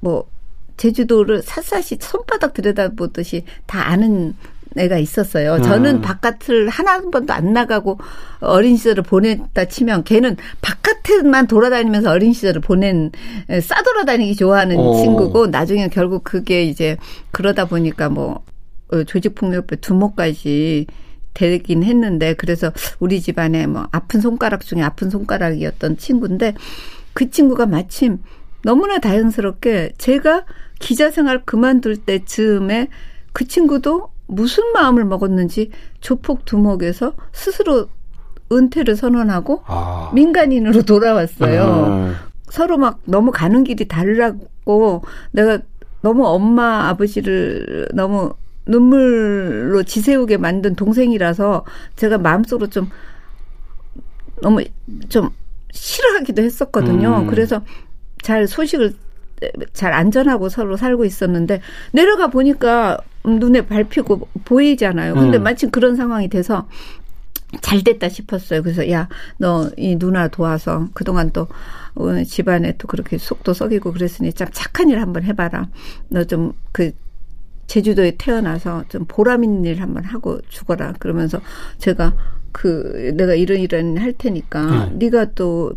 뭐 0.00 0.28
제주도를 0.76 1.42
샅샅이 1.42 1.98
손바닥 2.00 2.54
들여다보듯이 2.54 3.44
다 3.66 3.88
아는 3.88 4.34
애가 4.76 4.98
있었어요. 4.98 5.62
저는 5.62 5.96
음. 5.96 6.00
바깥을 6.00 6.68
하나 6.68 6.94
한 6.94 7.10
번도 7.10 7.32
안 7.32 7.52
나가고 7.52 7.98
어린 8.40 8.76
시절을 8.76 9.04
보냈다 9.04 9.66
치면 9.66 10.02
걔는 10.02 10.36
바깥에만 10.60 11.46
돌아다니면서 11.46 12.10
어린 12.10 12.32
시절을 12.32 12.60
보낸 12.60 13.12
에, 13.48 13.60
싸돌아다니기 13.60 14.34
좋아하는 14.34 14.76
오. 14.76 14.96
친구고 14.96 15.46
나중에 15.46 15.88
결국 15.88 16.24
그게 16.24 16.64
이제 16.64 16.96
그러다 17.30 17.66
보니까 17.66 18.08
뭐 18.08 18.42
어, 18.88 19.04
조직폭력배 19.04 19.76
두모까지 19.76 20.86
되긴 21.34 21.82
했는데 21.82 22.34
그래서 22.34 22.72
우리 23.00 23.20
집안에 23.20 23.66
뭐 23.66 23.88
아픈 23.92 24.20
손가락 24.20 24.64
중에 24.64 24.82
아픈 24.82 25.10
손가락이었던 25.10 25.98
친구인데 25.98 26.54
그 27.12 27.30
친구가 27.30 27.66
마침 27.66 28.18
너무나 28.62 28.98
다행스럽게 28.98 29.92
제가 29.98 30.44
기자 30.78 31.10
생활 31.10 31.44
그만둘 31.44 31.98
때쯤에 31.98 32.88
그 33.32 33.46
친구도 33.46 34.10
무슨 34.26 34.72
마음을 34.72 35.04
먹었는지 35.04 35.70
조폭 36.00 36.44
두목에서 36.44 37.14
스스로 37.32 37.88
은퇴를 38.50 38.96
선언하고 38.96 39.62
아. 39.66 40.10
민간인으로 40.14 40.82
돌아왔어요. 40.82 41.86
음. 41.86 42.14
서로 42.48 42.78
막 42.78 43.00
너무 43.04 43.30
가는 43.32 43.64
길이 43.64 43.86
다르고 43.88 45.02
내가 45.32 45.58
너무 46.02 46.26
엄마 46.26 46.88
아버지를 46.88 47.88
너무 47.94 48.34
눈물로 48.66 49.82
지새우게 49.82 50.36
만든 50.38 50.74
동생이라서 50.74 51.64
제가 51.96 52.18
마음속으로 52.18 52.68
좀 52.68 52.88
너무 54.42 54.62
좀 55.08 55.30
싫어하기도 55.72 56.42
했었거든요. 56.42 57.20
음. 57.20 57.26
그래서 57.26 57.62
잘 58.22 58.46
소식을 58.46 58.94
잘 59.72 59.92
안전하고 59.92 60.48
서로 60.48 60.76
살고 60.76 61.04
있었는데 61.04 61.60
내려가 61.92 62.28
보니까 62.28 62.98
눈에 63.24 63.66
밟히고 63.66 64.28
보이잖아요. 64.44 65.14
근데 65.14 65.38
음. 65.38 65.42
마침 65.42 65.70
그런 65.70 65.96
상황이 65.96 66.28
돼서 66.28 66.68
잘 67.60 67.82
됐다 67.84 68.08
싶었어요. 68.08 68.62
그래서 68.62 68.90
야, 68.90 69.08
너 69.38 69.70
이 69.76 69.96
누나 69.96 70.28
도와서 70.28 70.88
그동안 70.94 71.30
또 71.32 71.46
어, 71.94 72.22
집안에 72.24 72.76
또 72.78 72.88
그렇게 72.88 73.18
속도 73.18 73.52
썩이고 73.52 73.92
그랬으니 73.92 74.32
참 74.32 74.48
착한 74.52 74.88
일 74.88 75.00
한번 75.00 75.22
해봐라. 75.24 75.68
너 76.08 76.24
좀 76.24 76.52
그 76.72 76.92
제주도에 77.66 78.16
태어나서 78.18 78.84
좀 78.88 79.04
보람 79.06 79.44
있는 79.44 79.64
일 79.64 79.80
한번 79.80 80.04
하고 80.04 80.40
죽어라. 80.48 80.94
그러면서 80.98 81.40
제가 81.78 82.14
그 82.52 83.12
내가 83.16 83.34
이런 83.34 83.58
이런 83.58 83.98
할 83.98 84.12
테니까 84.12 84.88
음. 84.88 84.98
네가 84.98 85.32
또 85.34 85.72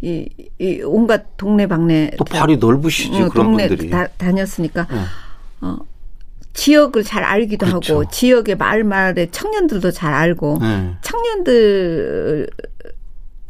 이, 0.00 0.28
이 0.58 0.82
온갖 0.82 1.36
동네 1.36 1.66
방네 1.66 2.12
또 2.18 2.24
발이 2.24 2.58
넓으시지 2.58 3.22
어, 3.22 3.28
그런 3.28 3.46
동네 3.46 3.68
분들이. 3.68 3.90
다, 3.90 4.06
다녔으니까 4.18 4.86
응. 4.90 5.04
어, 5.62 5.78
지역을 6.52 7.02
잘 7.02 7.24
알기도 7.24 7.66
그렇죠. 7.66 7.94
하고 7.94 8.10
지역의 8.10 8.56
마을의 8.56 9.30
청년들도 9.30 9.90
잘 9.90 10.12
알고 10.12 10.58
네. 10.60 10.94
청년들 11.02 12.48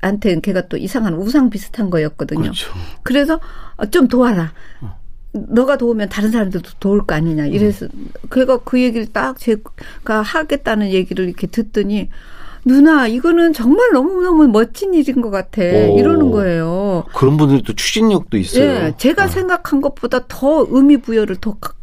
한테는 0.01 0.43
걔가 0.43 0.69
또 0.69 0.77
이상한 0.77 1.15
우상 1.15 1.51
비슷한 1.51 1.91
거였거든요. 1.91 2.43
그렇죠. 2.43 2.73
그래서 3.03 3.41
어, 3.77 3.87
좀 3.87 4.07
도와라. 4.09 4.53
너가 5.35 5.77
도우면 5.77 6.09
다른 6.09 6.31
사람들도 6.31 6.71
도울 6.81 7.05
거 7.05 7.15
아니냐. 7.15 7.47
이래서 7.47 7.87
걔가 8.31 8.59
그 8.59 8.81
얘기를 8.81 9.07
딱 9.13 9.39
제가 9.39 10.23
하겠다는 10.23 10.91
얘기를 10.91 11.25
이렇게 11.27 11.47
듣더니 11.49 12.09
누나 12.65 13.07
이거는 13.09 13.53
정말 13.53 13.91
너무너무 13.93 14.47
멋진 14.49 14.95
일인 14.95 15.21
것 15.21 15.31
같아. 15.31 15.61
오. 15.63 15.99
이러는 15.99 16.31
거예요. 16.31 17.05
그런 17.15 17.37
분들이 17.37 17.63
또 17.63 17.75
추진력도 17.75 18.39
있어요. 18.39 18.65
예, 18.65 18.95
제가 18.97 19.25
어. 19.25 19.29
생각한 19.29 19.81
것보다 19.81 20.21
더 20.29 20.67
의미 20.71 20.97
부여를 20.97 21.37
더, 21.37 21.57
가- 21.59 21.75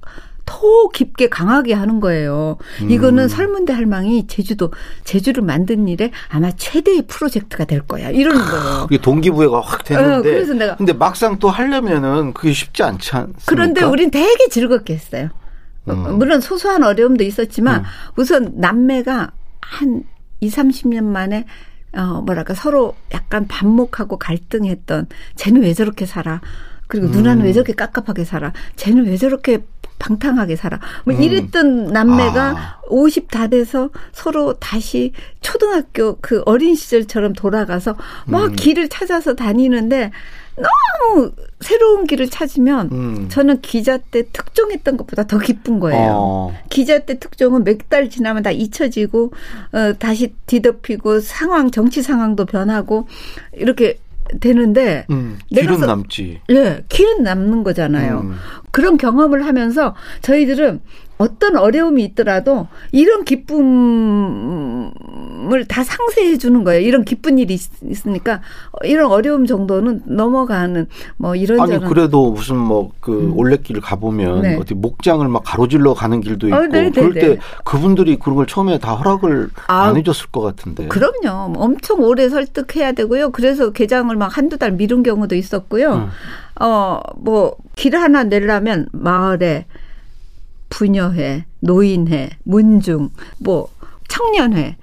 더 0.51 0.89
깊게 0.89 1.29
강하게 1.29 1.73
하는 1.73 2.01
거예요. 2.01 2.57
음. 2.81 2.89
이거는 2.91 3.29
설문대 3.29 3.71
할망이 3.71 4.27
제주도, 4.27 4.73
제주를 5.05 5.43
만든 5.43 5.87
일에 5.87 6.11
아마 6.27 6.51
최대의 6.51 7.03
프로젝트가 7.07 7.63
될 7.63 7.81
거야. 7.81 8.09
이러는 8.09 8.41
거예요. 8.43 8.81
그게 8.83 8.97
동기부여가 8.97 9.61
확 9.61 9.83
됐는데. 9.85 10.17
어, 10.17 10.21
그래서 10.21 10.53
내가- 10.53 10.75
근데 10.75 10.91
막상 10.93 11.39
또 11.39 11.49
하려면은 11.49 12.33
그게 12.33 12.51
쉽지 12.51 12.83
않지 12.83 13.11
않습니까? 13.15 13.43
그런데 13.45 13.83
우린 13.83 14.11
되게 14.11 14.49
즐겁게 14.49 14.93
했어요. 14.93 15.29
어, 15.87 15.93
물론 15.93 16.41
소소한 16.41 16.83
어려움도 16.83 17.23
있었지만 17.23 17.83
우선 18.17 18.51
남매가 18.55 19.31
한 19.61 20.03
2, 20.41 20.49
30년 20.49 21.03
만에 21.05 21.45
어 21.95 22.21
뭐랄까 22.25 22.53
서로 22.53 22.95
약간 23.13 23.47
반목하고 23.47 24.17
갈등했던 24.17 25.07
쟤는 25.35 25.61
왜 25.63 25.73
저렇게 25.73 26.05
살아? 26.05 26.39
그리고 26.87 27.07
누나는 27.07 27.45
왜 27.45 27.53
저렇게 27.53 27.73
깝깝하게 27.73 28.25
살아? 28.25 28.53
쟤는 28.75 29.05
왜 29.07 29.17
저렇게 29.17 29.59
방탕하게 30.01 30.55
살아? 30.55 30.79
뭐 31.05 31.13
이랬던 31.13 31.87
남매가 31.87 32.41
아. 32.49 32.79
50다 32.89 33.51
돼서 33.51 33.89
서로 34.11 34.53
다시 34.55 35.13
초등학교 35.41 36.17
그 36.21 36.41
어린 36.45 36.75
시절처럼 36.75 37.33
돌아가서 37.33 37.95
막 38.25 38.51
길을 38.55 38.89
찾아서 38.89 39.35
다니는데 39.35 40.11
너무 40.55 41.31
새로운 41.61 42.05
길을 42.05 42.29
찾으면 42.29 42.89
음. 42.91 43.29
저는 43.29 43.61
기자 43.61 43.97
때 43.97 44.23
특종했던 44.33 44.97
것보다 44.97 45.23
더 45.25 45.37
기쁜 45.39 45.79
거예요. 45.79 46.11
어. 46.13 46.57
기자 46.69 46.99
때 46.99 47.19
특종은 47.19 47.63
몇 47.63 47.77
달 47.89 48.09
지나면 48.09 48.43
다 48.43 48.51
잊혀지고 48.51 49.31
어, 49.73 49.93
다시 49.99 50.33
뒤덮이고 50.47 51.19
상황 51.19 51.71
정치 51.71 52.01
상황도 52.01 52.45
변하고 52.45 53.07
이렇게 53.53 53.99
되는데 54.39 55.05
음, 55.09 55.37
내가 55.51 55.67
길은 55.67 55.79
서- 55.79 55.85
남지. 55.87 56.41
예, 56.51 56.83
길은 56.89 57.23
남는 57.23 57.63
거잖아요. 57.63 58.21
음. 58.21 58.35
그런 58.71 58.97
경험을 58.97 59.45
하면서 59.45 59.95
저희들은 60.21 60.79
어떤 61.21 61.55
어려움이 61.55 62.03
있더라도 62.05 62.67
이런 62.91 63.23
기쁨을 63.25 64.91
다 65.67 65.83
상쇄해 65.83 66.39
주는 66.39 66.63
거예요. 66.63 66.81
이런 66.81 67.05
기쁜 67.05 67.37
일이 67.37 67.53
있, 67.53 67.69
있으니까 67.83 68.41
이런 68.83 69.11
어려움 69.11 69.45
정도는 69.45 70.01
넘어가는 70.05 70.87
뭐 71.17 71.35
이런저런 71.35 71.83
아니 71.83 71.85
그래도 71.85 72.31
무슨 72.31 72.57
뭐그 72.57 73.33
올레길 73.35 73.81
가 73.81 73.97
보면 73.97 74.41
네. 74.41 74.57
어디 74.57 74.73
목장을 74.73 75.27
막 75.27 75.43
가로질러 75.45 75.93
가는 75.93 76.21
길도 76.21 76.47
있고 76.47 76.57
어, 76.57 76.61
네, 76.61 76.89
네, 76.89 76.89
그럴 76.89 77.13
네. 77.13 77.19
때 77.19 77.37
그분들이 77.63 78.17
그런 78.17 78.37
걸 78.37 78.47
처음에 78.47 78.79
다 78.79 78.95
허락을 78.95 79.49
아, 79.67 79.83
안 79.83 79.97
해줬을 79.97 80.31
것 80.31 80.41
같은데. 80.41 80.87
그럼요. 80.87 81.53
엄청 81.57 82.01
오래 82.01 82.29
설득해야 82.29 82.93
되고요. 82.93 83.29
그래서 83.29 83.71
개장을 83.71 84.15
막 84.15 84.35
한두 84.35 84.57
달 84.57 84.71
미룬 84.71 85.03
경우도 85.03 85.35
있었고요. 85.35 85.93
음. 85.93 86.09
어, 86.59 86.99
뭐, 87.15 87.55
길 87.75 87.95
하나 87.95 88.23
내려면 88.23 88.87
마을에 88.91 89.65
부녀회, 90.71 91.45
노인회, 91.59 92.31
문중, 92.43 93.11
뭐, 93.37 93.69
청년회, 94.07 94.77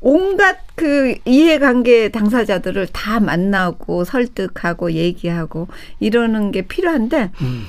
온갖 0.00 0.58
그 0.76 1.16
이해관계 1.24 2.10
당사자들을 2.10 2.86
다 2.92 3.20
만나고 3.20 4.04
설득하고 4.04 4.92
얘기하고 4.92 5.68
이러는 5.98 6.52
게 6.52 6.62
필요한데 6.62 7.32
음. 7.42 7.64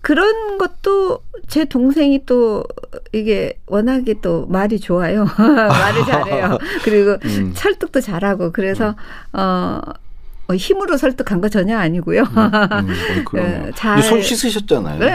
그런 0.00 0.58
것도 0.58 1.22
제 1.48 1.64
동생이 1.64 2.24
또 2.26 2.62
이게 3.12 3.58
워낙에 3.66 4.14
또 4.22 4.46
말이 4.46 4.78
좋아요. 4.78 5.26
말을 5.36 6.04
잘해요. 6.06 6.58
그리고 6.84 7.18
음. 7.24 7.52
설득도 7.54 8.00
잘하고 8.00 8.52
그래서 8.52 8.94
어 9.32 9.80
어, 9.84 9.92
힘으로 10.56 10.96
설득한 10.96 11.40
거 11.40 11.48
전혀 11.48 11.76
아니고요. 11.78 12.22
음, 12.22 12.36
어, 12.36 13.24
그러네요. 13.26 13.64
예, 13.68 13.70
잘- 13.76 14.02
손 14.02 14.22
씻으셨잖아요. 14.22 14.98
네. 15.00 15.06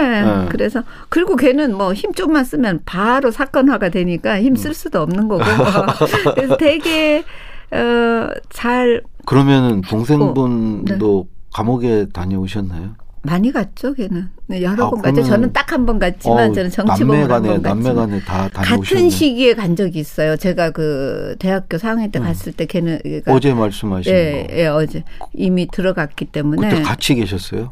예. 0.46 0.50
그래서 0.50 0.84
그리고 1.10 1.36
걔는 1.36 1.76
뭐 1.76 1.94
힘 1.94 2.14
좀만 2.14 2.44
쓰면 2.46 2.82
바로 2.86 3.32
사건화가 3.32 3.90
되니까 3.90 4.40
힘 4.42 4.56
쓸 4.56 4.74
수도 4.74 5.02
없는 5.02 5.28
거고. 5.28 5.44
그래서 6.36 6.58
되게 6.58 7.24
어 7.72 8.30
잘 8.50 9.02
그러면은 9.26 9.82
동생분도 9.82 11.28
네. 11.28 11.34
감옥에 11.54 12.08
다녀오셨나요? 12.14 12.96
많이 13.26 13.52
갔죠, 13.54 13.94
걔는. 13.94 14.28
네, 14.48 14.62
여러 14.62 14.88
아, 14.88 14.90
번 14.90 15.02
갔죠. 15.02 15.24
저는 15.24 15.54
딱 15.54 15.72
한 15.72 15.86
번 15.86 15.98
갔지만 15.98 16.52
어, 16.52 16.54
저는 16.54 16.70
정치범을 16.70 17.28
남매간에 17.28 17.50
한번 17.50 17.62
갔지만. 17.64 17.96
남매간에 17.96 18.20
다. 18.26 18.50
같은 18.54 19.10
시기에 19.10 19.54
간 19.54 19.76
적이 19.78 20.00
있어요. 20.00 20.36
제가 20.36 20.72
그 20.72 21.36
대학교 21.40 21.78
4학년 21.78 22.12
때 22.12 22.20
갔을 22.20 22.52
때 22.52 22.66
걔는 22.66 23.00
음. 23.06 23.22
어제 23.28 23.54
말씀하신 23.54 24.14
예, 24.14 24.48
거. 24.50 24.56
예, 24.58 24.68
어제 24.68 25.04
이미 25.34 25.68
들어갔기 25.72 26.26
때문에 26.26 26.70
그때 26.70 26.82
같이 26.84 27.16
계셨어요? 27.16 27.72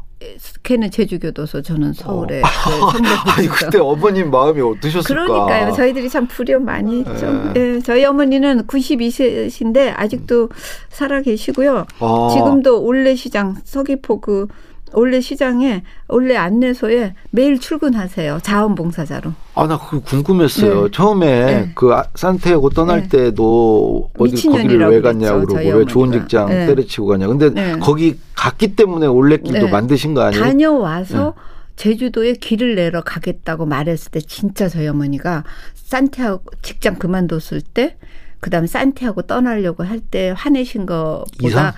걔는 0.62 0.90
제주교도소 0.90 1.62
저는 1.62 1.92
서울에 1.92 2.40
어. 2.40 2.92
그. 3.36 3.48
그때 3.66 3.78
어머님 3.78 4.30
마음이 4.30 4.60
어떠셨을까? 4.60 5.24
그러니까요. 5.26 5.72
저희들이 5.74 6.08
참 6.08 6.26
불효 6.28 6.60
많이 6.60 7.04
했죠. 7.04 7.52
예. 7.56 7.60
예, 7.76 7.80
저희 7.80 8.04
어머니는 8.04 8.66
92세신데 8.66 9.92
아직도 9.96 10.48
살아 10.88 11.20
계시고요. 11.20 11.86
아. 12.00 12.28
지금도 12.32 12.82
올레시장 12.82 13.56
서귀포 13.64 14.20
그 14.20 14.46
올레 14.94 15.20
시장에 15.20 15.82
올레 16.08 16.36
안내소에 16.36 17.14
매일 17.30 17.58
출근하세요. 17.58 18.40
자원봉사자로. 18.42 19.32
아, 19.54 19.66
나 19.66 19.78
그거 19.78 20.00
궁금했어요. 20.00 20.84
네. 20.84 20.90
처음에 20.92 21.26
네. 21.46 21.72
그 21.74 21.92
아- 21.94 22.04
산티아고 22.14 22.70
떠날 22.70 23.02
네. 23.02 23.08
때도 23.08 24.10
어디 24.18 24.48
거기를 24.48 24.86
왜 24.88 25.00
갔냐고 25.00 25.46
저희 25.46 25.64
그러고 25.66 25.78
왜 25.80 25.84
좋은. 25.86 26.12
직장 26.12 26.48
네. 26.48 26.66
때려치고 26.66 27.06
가냐. 27.06 27.26
근데 27.26 27.50
네. 27.50 27.78
거기 27.78 28.18
갔기 28.34 28.76
때문에 28.76 29.06
올레길도 29.06 29.66
네. 29.66 29.70
만드신 29.70 30.14
거 30.14 30.22
아니에요? 30.22 30.42
다녀와서 30.42 31.34
제주도에 31.76 32.34
길을 32.34 32.74
내러 32.74 33.00
가겠다고 33.02 33.66
말했을 33.66 34.10
때 34.12 34.20
진짜 34.20 34.68
저희 34.68 34.86
어머니가 34.88 35.44
산티아고 35.74 36.42
직장 36.62 36.96
그만뒀을 36.96 37.60
때 37.74 37.96
그다음에 38.40 38.66
산티아고 38.66 39.22
떠나려고 39.22 39.84
할 39.84 40.00
때 40.00 40.34
화내신 40.36 40.82
이상? 40.82 40.86
것보다 40.86 41.74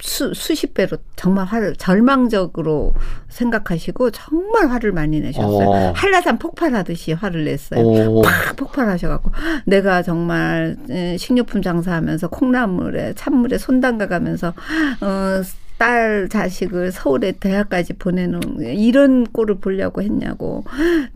수, 0.00 0.34
수십 0.34 0.74
배로 0.74 0.98
정말 1.16 1.46
화를 1.46 1.74
절망적으로 1.76 2.94
생각하시고 3.28 4.10
정말 4.10 4.68
화를 4.68 4.92
많이 4.92 5.20
내셨어요. 5.20 5.68
어. 5.68 5.92
한라산 5.94 6.38
폭발하듯이 6.38 7.12
화를 7.12 7.44
냈어요. 7.44 7.80
오. 7.80 8.22
팍 8.22 8.56
폭발하셔갖고 8.56 9.30
내가 9.64 10.02
정말 10.02 10.76
에, 10.90 11.16
식료품 11.16 11.62
장사하면서 11.62 12.28
콩나물에 12.28 13.14
찬물에 13.14 13.58
손 13.58 13.80
담가가면서 13.80 14.48
어, 15.00 15.42
딸 15.78 16.28
자식을 16.30 16.90
서울에 16.90 17.32
대학까지 17.32 17.94
보내는 17.94 18.40
이런 18.60 19.24
꼴을 19.24 19.56
보려고 19.56 20.00
했냐고 20.00 20.64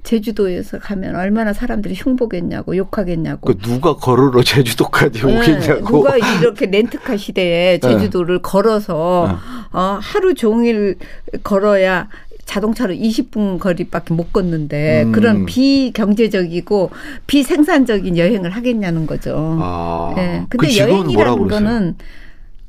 제주도에서 0.03 0.79
가면 0.79 1.17
얼마나 1.17 1.53
사람들이 1.53 1.95
흉보겠냐고 1.95 2.77
욕하겠냐고 2.77 3.47
그 3.47 3.59
누가 3.59 3.97
걸으러 3.97 4.43
제주도까지 4.43 5.23
네, 5.23 5.39
오겠냐고. 5.39 5.87
누가 5.87 6.17
이렇게 6.17 6.67
렌트카 6.67 7.17
시대에 7.17 7.79
제주도를 7.83 8.43
걸어서 8.43 9.29
네. 9.29 9.79
어, 9.79 9.99
하루 10.01 10.35
종일 10.35 10.97
걸어야 11.43 12.09
자동차로 12.45 12.95
20분 12.95 13.61
거리밖에 13.61 14.13
못 14.13 14.33
걷는데 14.33 15.05
음. 15.05 15.13
그런 15.13 15.47
비경제적이고 15.47 16.91
비생산적인 17.29 18.19
여행을 18.19 18.51
하겠냐는 18.51 19.07
거죠. 19.07 19.57
아. 19.63 20.15
예. 20.19 20.47
그 20.49 20.59
근데 20.59 20.85
뭐라고 20.85 21.15
여행이라는? 21.15 21.49
거는 21.49 21.97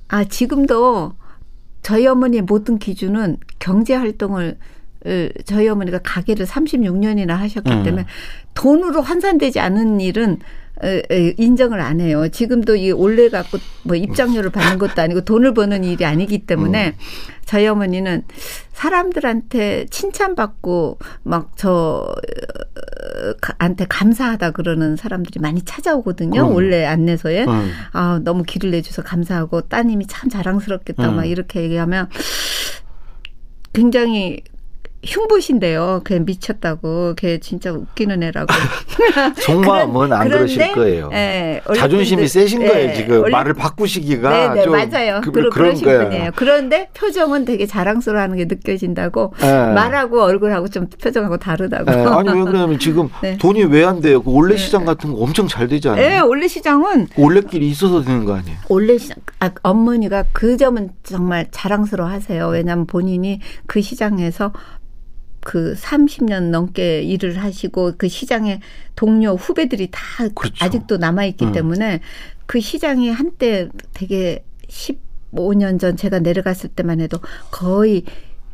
아 0.07 0.23
지금도 0.23 1.13
저희 1.91 2.07
어머니의 2.07 2.43
모든 2.43 2.79
기준은 2.79 3.35
경제 3.59 3.95
활동을 3.95 4.57
을, 5.05 5.33
저희 5.43 5.67
어머니가 5.67 5.99
가게를 6.01 6.45
36년이나 6.45 7.31
하셨기 7.31 7.69
음. 7.69 7.83
때문에 7.83 8.05
돈으로 8.53 9.01
환산되지 9.01 9.59
않은 9.59 9.99
일은 9.99 10.39
인정을 11.37 11.79
안 11.79 11.99
해요. 11.99 12.27
지금도 12.29 12.75
이 12.75 12.91
올래 12.91 13.29
갖고 13.29 13.59
뭐 13.83 13.95
입장료를 13.95 14.49
받는 14.49 14.79
것도 14.79 15.01
아니고 15.01 15.21
돈을 15.21 15.53
버는 15.53 15.83
일이 15.83 16.05
아니기 16.05 16.39
때문에 16.39 16.87
음. 16.87 16.93
저희 17.45 17.67
어머니는 17.67 18.23
사람들한테 18.73 19.85
칭찬받고 19.89 20.97
막 21.23 21.51
저 21.55 22.15
한테 23.59 23.85
감사하다 23.87 24.51
그러는 24.51 24.95
사람들이 24.95 25.39
많이 25.39 25.61
찾아오거든요. 25.63 26.31
그럼요. 26.31 26.55
원래 26.55 26.85
안내소에. 26.85 27.45
음. 27.45 27.71
아, 27.93 28.19
너무 28.23 28.43
길을 28.43 28.71
내줘서 28.71 29.03
감사하고 29.03 29.61
따님이 29.61 30.07
참 30.07 30.29
자랑스럽겠다 30.29 31.09
음. 31.09 31.15
막 31.17 31.25
이렇게 31.25 31.61
얘기하면 31.61 32.09
굉장히 33.73 34.41
흉보신데요. 35.03 36.01
걔 36.05 36.19
미쳤다고. 36.19 37.15
걔 37.17 37.39
진짜 37.39 37.71
웃기는 37.71 38.21
애라고. 38.21 38.47
속마음은 39.41 40.13
안 40.13 40.27
그런데, 40.27 40.37
그러실 40.55 40.71
거예요. 40.73 41.09
예, 41.13 41.61
자존심이 41.75 42.27
세신 42.27 42.61
예, 42.61 42.67
거예요, 42.67 42.93
지금. 42.95 43.21
올림- 43.21 43.31
말을 43.31 43.53
바꾸시기가. 43.53 44.29
네, 44.29 44.49
네, 44.55 44.63
좀 44.63 44.73
맞아요. 44.73 45.21
그, 45.23 45.31
그, 45.31 45.49
그런 45.49 45.75
거예요. 45.81 46.03
분이에요. 46.09 46.31
그런데 46.35 46.89
표정은 46.93 47.45
되게 47.45 47.65
자랑스러워하는 47.65 48.37
게 48.37 48.45
느껴진다고. 48.45 49.33
예. 49.41 49.45
말하고 49.73 50.21
얼굴하고 50.21 50.67
좀 50.67 50.87
표정하고 50.87 51.37
다르다고. 51.37 51.91
예, 51.91 51.95
아니 52.05 52.29
왜 52.29 52.43
그러냐면 52.43 52.77
지금 52.79 53.09
네. 53.21 53.37
돈이 53.37 53.63
왜 53.65 53.81
안 53.81 53.99
돼요? 53.99 54.21
그 54.21 54.29
올레 54.29 54.55
시장 54.57 54.85
같은 54.85 55.11
거 55.11 55.17
엄청 55.17 55.47
잘 55.47 55.67
되지 55.67 55.89
않아요? 55.89 56.05
예, 56.05 56.19
올레 56.19 56.47
시장은 56.47 57.07
올레길이 57.17 57.67
있어서 57.69 58.03
되는 58.03 58.25
거 58.25 58.35
아니에요? 58.35 58.57
올레 58.69 58.97
시장, 58.99 59.17
아, 59.39 59.49
어머니가 59.63 60.25
그 60.31 60.55
점은 60.57 60.91
정말 61.03 61.47
자랑스러워 61.49 62.07
하세요. 62.09 62.47
왜냐하면 62.47 62.85
본인이 62.85 63.39
그 63.65 63.81
시장에서 63.81 64.53
그 65.41 65.73
30년 65.73 66.49
넘게 66.49 67.01
일을 67.01 67.37
하시고 67.43 67.93
그 67.97 68.07
시장에 68.07 68.59
동료 68.95 69.35
후배들이 69.35 69.89
다 69.91 69.99
그렇죠. 70.35 70.63
아직도 70.63 70.97
남아 70.97 71.25
있기 71.25 71.45
음. 71.45 71.51
때문에 71.51 71.99
그 72.45 72.59
시장이 72.59 73.09
한때 73.09 73.69
되게 73.93 74.43
15년 74.67 75.79
전 75.79 75.97
제가 75.97 76.19
내려갔을 76.19 76.69
때만 76.69 77.01
해도 77.01 77.19
거의 77.49 78.03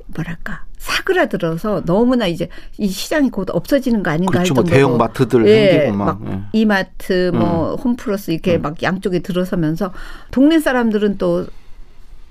뭐랄까 0.08 0.66
사그라들어서 0.78 1.84
너무나 1.86 2.28
이제 2.28 2.48
이 2.78 2.88
시장이 2.88 3.30
곧 3.30 3.50
없어지는 3.52 4.04
거 4.04 4.12
아닌가 4.12 4.32
그렇죠. 4.32 4.54
할뭐 4.54 4.64
정도로 4.64 4.76
대형 4.76 4.98
마트들 4.98 5.48
예, 5.48 5.72
생기고 5.72 5.98
막. 5.98 6.22
예. 6.28 6.40
이마트 6.54 7.32
뭐 7.34 7.76
홈플러스 7.76 8.32
이렇게 8.32 8.58
막 8.58 8.82
양쪽에 8.82 9.20
들어서면서 9.20 9.92
동네 10.32 10.60
사람들은 10.60 11.18
또 11.18 11.48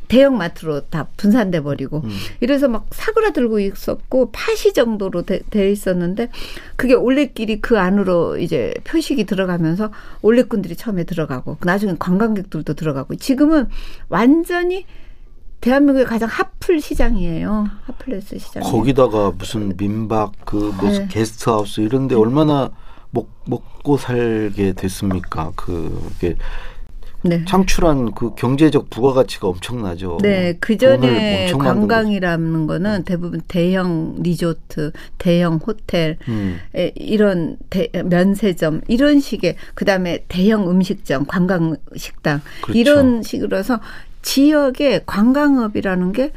대형 0.08 0.36
마트로 0.36 0.88
다 0.88 1.06
분산돼 1.16 1.62
버리고 1.62 2.02
음. 2.04 2.10
이래서 2.40 2.68
막 2.68 2.86
사그라들고 2.90 3.60
있었고 3.60 4.30
파시 4.30 4.72
정도로 4.72 5.22
돼, 5.22 5.40
돼 5.50 5.70
있었는데 5.70 6.28
그게 6.76 6.94
올레길이 6.94 7.60
그 7.60 7.78
안으로 7.78 8.38
이제 8.38 8.74
표식이 8.84 9.24
들어가면서 9.24 9.90
올레꾼들이 10.22 10.76
처음에 10.76 11.04
들어가고 11.04 11.58
나중에 11.62 11.96
관광객들도 11.98 12.74
들어가고 12.74 13.16
지금은 13.16 13.68
완전히 14.08 14.86
대한민국의 15.60 16.06
가장 16.06 16.28
핫플 16.28 16.80
시장이에요. 16.80 17.66
hot 17.86 18.06
place 18.06 18.38
시장. 18.38 18.62
거기다가 18.62 19.32
무슨 19.36 19.76
민박 19.76 20.32
그 20.44 20.72
무슨 20.80 21.02
네. 21.02 21.08
게스트하우스 21.08 21.80
이런데 21.80 22.14
얼마나 22.14 22.70
먹 23.10 23.28
먹고 23.46 23.96
살게 23.96 24.74
됐습니까? 24.74 25.52
그게 25.56 26.36
네. 27.28 27.44
창출한 27.46 28.12
그 28.12 28.34
경제적 28.34 28.90
부가가치가 28.90 29.48
엄청나죠. 29.48 30.18
네, 30.22 30.56
그 30.60 30.76
전에. 30.76 31.52
관광이라는 31.52 32.66
거는 32.66 33.04
대부분 33.04 33.40
대형 33.48 34.16
리조트, 34.22 34.92
대형 35.18 35.56
호텔, 35.56 36.18
음. 36.28 36.58
에, 36.74 36.92
이런 36.94 37.56
대, 37.70 37.88
면세점 38.04 38.82
이런 38.88 39.20
식의 39.20 39.56
그다음에 39.74 40.24
대형 40.28 40.70
음식점, 40.70 41.26
관광 41.26 41.76
식당 41.96 42.40
그렇죠. 42.62 42.78
이런 42.78 43.22
식으로서 43.22 43.80
지역의 44.22 45.02
관광업이라는 45.06 46.12
게 46.12 46.32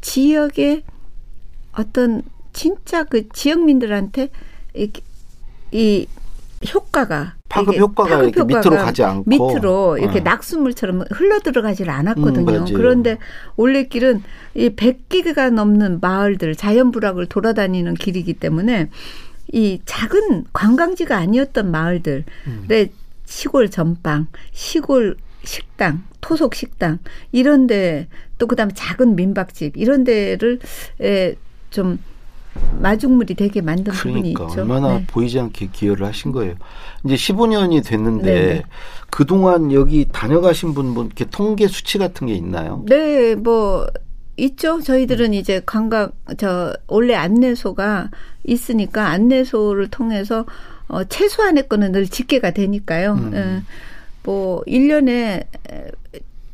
지역의 0.00 0.82
어떤 1.72 2.22
진짜 2.52 3.04
그 3.04 3.28
지역민들한테 3.30 4.28
이, 4.76 4.90
이 5.72 6.06
효과가 6.72 7.34
파급 7.48 7.76
효과가 7.76 8.22
이렇게 8.22 8.44
밑으로 8.44 8.76
가지 8.76 9.02
않고. 9.02 9.24
밑으로 9.26 9.98
이렇게 9.98 10.20
어. 10.20 10.22
낙수물처럼 10.22 11.04
흘러 11.10 11.40
들어가질 11.40 11.90
않았거든요. 11.90 12.60
음. 12.60 12.64
그런데 12.74 13.18
올레길은 13.56 14.22
이 14.54 14.70
100개가 14.70 15.50
넘는 15.50 15.98
마을들 16.00 16.54
자연 16.56 16.90
부락을 16.90 17.26
돌아다니는 17.26 17.94
길이기 17.94 18.34
때문에 18.34 18.90
이 19.52 19.80
작은 19.84 20.44
관광지가 20.52 21.16
아니었던 21.16 21.70
마을들의 21.70 22.24
음. 22.46 22.88
시골 23.26 23.70
전방, 23.70 24.26
시골 24.52 25.16
식당, 25.44 26.04
토속 26.20 26.54
식당 26.54 26.98
이런 27.30 27.66
데 27.66 28.08
또 28.38 28.46
그다음에 28.46 28.72
작은 28.74 29.16
민박집 29.16 29.76
이런 29.76 30.04
데를 30.04 30.58
에, 31.00 31.34
좀 31.70 31.98
마중물이 32.80 33.34
되게 33.34 33.60
만든 33.60 33.92
부분이 33.92 34.34
그러니까 34.34 34.44
있죠. 34.44 34.60
얼마나 34.60 34.98
네. 34.98 35.06
보이지 35.06 35.38
않게 35.40 35.68
기여를 35.72 36.06
하신 36.06 36.32
거예요. 36.32 36.54
이제 37.04 37.14
15년이 37.14 37.84
됐는데 37.84 38.24
네네. 38.24 38.62
그동안 39.10 39.72
여기 39.72 40.06
다녀가신 40.10 40.74
분, 40.74 40.88
뭐 40.88 41.04
이렇게 41.04 41.24
통계 41.24 41.66
수치 41.68 41.98
같은 41.98 42.26
게 42.26 42.34
있나요? 42.34 42.84
네, 42.86 43.34
뭐 43.34 43.86
있죠. 44.36 44.80
저희들은 44.80 45.34
이제 45.34 45.62
관광 45.64 46.10
저 46.38 46.74
원래 46.88 47.14
안내소가 47.14 48.10
있으니까 48.44 49.08
안내소를 49.08 49.88
통해서 49.88 50.44
어 50.88 51.04
최소한의 51.04 51.68
거는 51.68 51.92
늘 51.92 52.06
집계가 52.08 52.50
되니까요. 52.50 53.14
음. 53.14 53.32
예. 53.34 53.62
뭐 54.24 54.62
1년에 54.66 55.46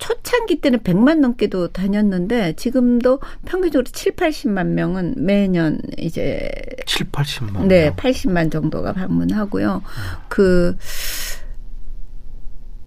초창기 0.01 0.61
때는 0.61 0.81
100만 0.81 1.21
넘게도 1.21 1.69
다녔는데 1.69 2.55
지금도 2.55 3.21
평균적으로 3.45 3.85
7, 3.85 4.17
80만 4.17 4.69
명은 4.69 5.15
매년 5.19 5.79
이제 5.99 6.51
7, 6.87 7.11
80만. 7.11 7.67
네, 7.67 7.85
명. 7.85 7.97
80만 7.97 8.51
정도가 8.51 8.95
방문하고요. 8.95 9.83
그 10.29 10.77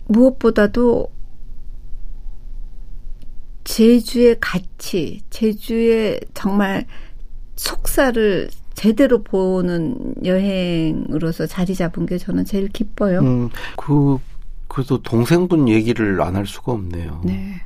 무엇보다도 0.07 1.11
제주의 3.63 4.35
가치, 4.41 5.21
제주의 5.29 6.19
정말 6.33 6.85
속사를 7.55 8.49
제대로 8.73 9.23
보는 9.23 10.15
여행으로서 10.25 11.45
자리 11.45 11.75
잡은 11.75 12.05
게 12.05 12.17
저는 12.17 12.43
제일 12.43 12.67
기뻐요. 12.67 13.19
음, 13.19 13.49
그 13.77 14.17
그래도 14.73 15.01
동생분 15.03 15.69
얘기를 15.69 16.19
안 16.21 16.35
할 16.35 16.47
수가 16.47 16.71
없네요. 16.71 17.21
네. 17.23 17.61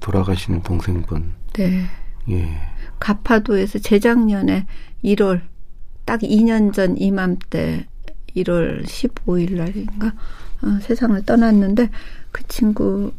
돌아가시는 0.00 0.62
동생분. 0.62 1.34
네. 1.52 1.84
예. 2.30 2.48
가파도에서 2.98 3.78
재작년에 3.78 4.66
1월 5.04 5.42
딱 6.06 6.20
2년 6.20 6.72
전 6.72 6.96
이맘때 6.96 7.86
1월 8.34 8.84
15일 8.84 9.52
날인가 9.56 10.06
어, 10.62 10.78
세상을 10.80 11.22
떠났는데 11.26 11.90
그 12.32 12.46
친구 12.48 13.12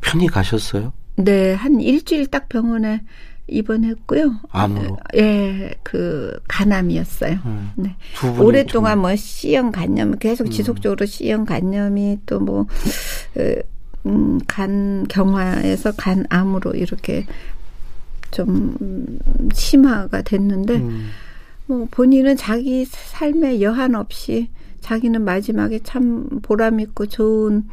편히 0.00 0.26
가셨어요? 0.28 0.92
네 1.16 1.54
한 1.54 1.80
일주일 1.80 2.26
딱 2.28 2.48
병원에 2.48 3.02
입원했고요. 3.48 4.40
암으로. 4.50 4.98
예, 5.16 5.74
그 5.82 6.38
간암이었어요. 6.48 7.38
음. 7.44 7.70
네. 7.76 7.96
오랫동안 8.40 9.00
뭐 9.00 9.14
C형 9.14 9.70
간염 9.72 10.18
계속 10.18 10.50
지속적으로 10.50 11.06
C형 11.06 11.44
간염이 11.44 12.20
또 12.26 12.40
뭐 12.40 12.66
음, 14.06 14.38
간 14.46 15.04
경화에서 15.08 15.92
간암으로 15.92 16.72
이렇게 16.74 17.26
좀 18.30 18.76
심화가 19.52 20.22
됐는데 20.22 20.76
음. 20.76 21.08
뭐 21.66 21.88
본인은 21.90 22.36
자기 22.36 22.84
삶에 22.84 23.60
여한 23.60 23.94
없이 23.94 24.48
자기는 24.80 25.22
마지막에 25.24 25.80
참 25.82 26.28
보람 26.42 26.78
있고 26.80 27.06
좋은 27.06 27.52
음, 27.54 27.68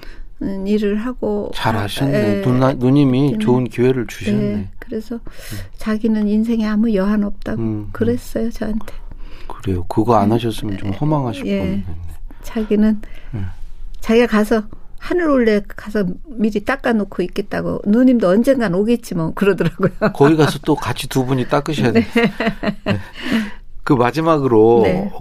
일을 0.67 0.97
하고 0.97 1.51
잘 1.53 1.75
하셨네. 1.75 2.39
예, 2.39 2.41
누나, 2.41 2.73
누님이 2.73 3.33
네. 3.33 3.37
좋은 3.39 3.65
기회를 3.65 4.07
주셨네. 4.07 4.55
네, 4.55 4.69
그래서 4.79 5.19
자기는 5.77 6.27
인생에 6.27 6.67
아무 6.67 6.93
여한 6.93 7.23
없다고 7.23 7.61
음, 7.61 7.89
그랬어요 7.91 8.49
저한테. 8.51 8.93
그래요. 9.47 9.83
그거 9.87 10.15
안 10.15 10.31
하셨으면 10.31 10.77
좀 10.77 10.91
허망하실 10.91 11.47
예. 11.47 11.59
뻔했네. 11.59 11.85
자기는 12.43 13.01
음. 13.33 13.45
자기가 14.01 14.27
가서 14.27 14.63
하늘 15.03 15.29
올래 15.29 15.61
가서 15.67 16.05
미리 16.27 16.63
닦아놓고 16.63 17.23
있겠다고 17.23 17.81
누님도 17.85 18.29
언젠간 18.29 18.73
오겠지 18.73 19.15
뭐 19.15 19.33
그러더라고요. 19.33 19.89
거기 20.13 20.37
가서 20.37 20.59
또 20.65 20.75
같이 20.75 21.09
두 21.09 21.25
분이 21.25 21.49
닦으셔야 21.49 21.91
돼. 21.91 22.05
네. 22.85 22.99
그 23.83 23.93
마지막으로 23.93 24.81
네. 24.83 25.11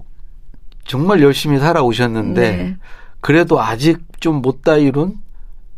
정말 0.85 1.21
열심히 1.21 1.59
살아오셨는데 1.59 2.57
네. 2.57 2.77
그래도 3.23 3.61
아직 3.63 4.01
좀 4.21 4.43
못다 4.43 4.77
이룬 4.77 5.15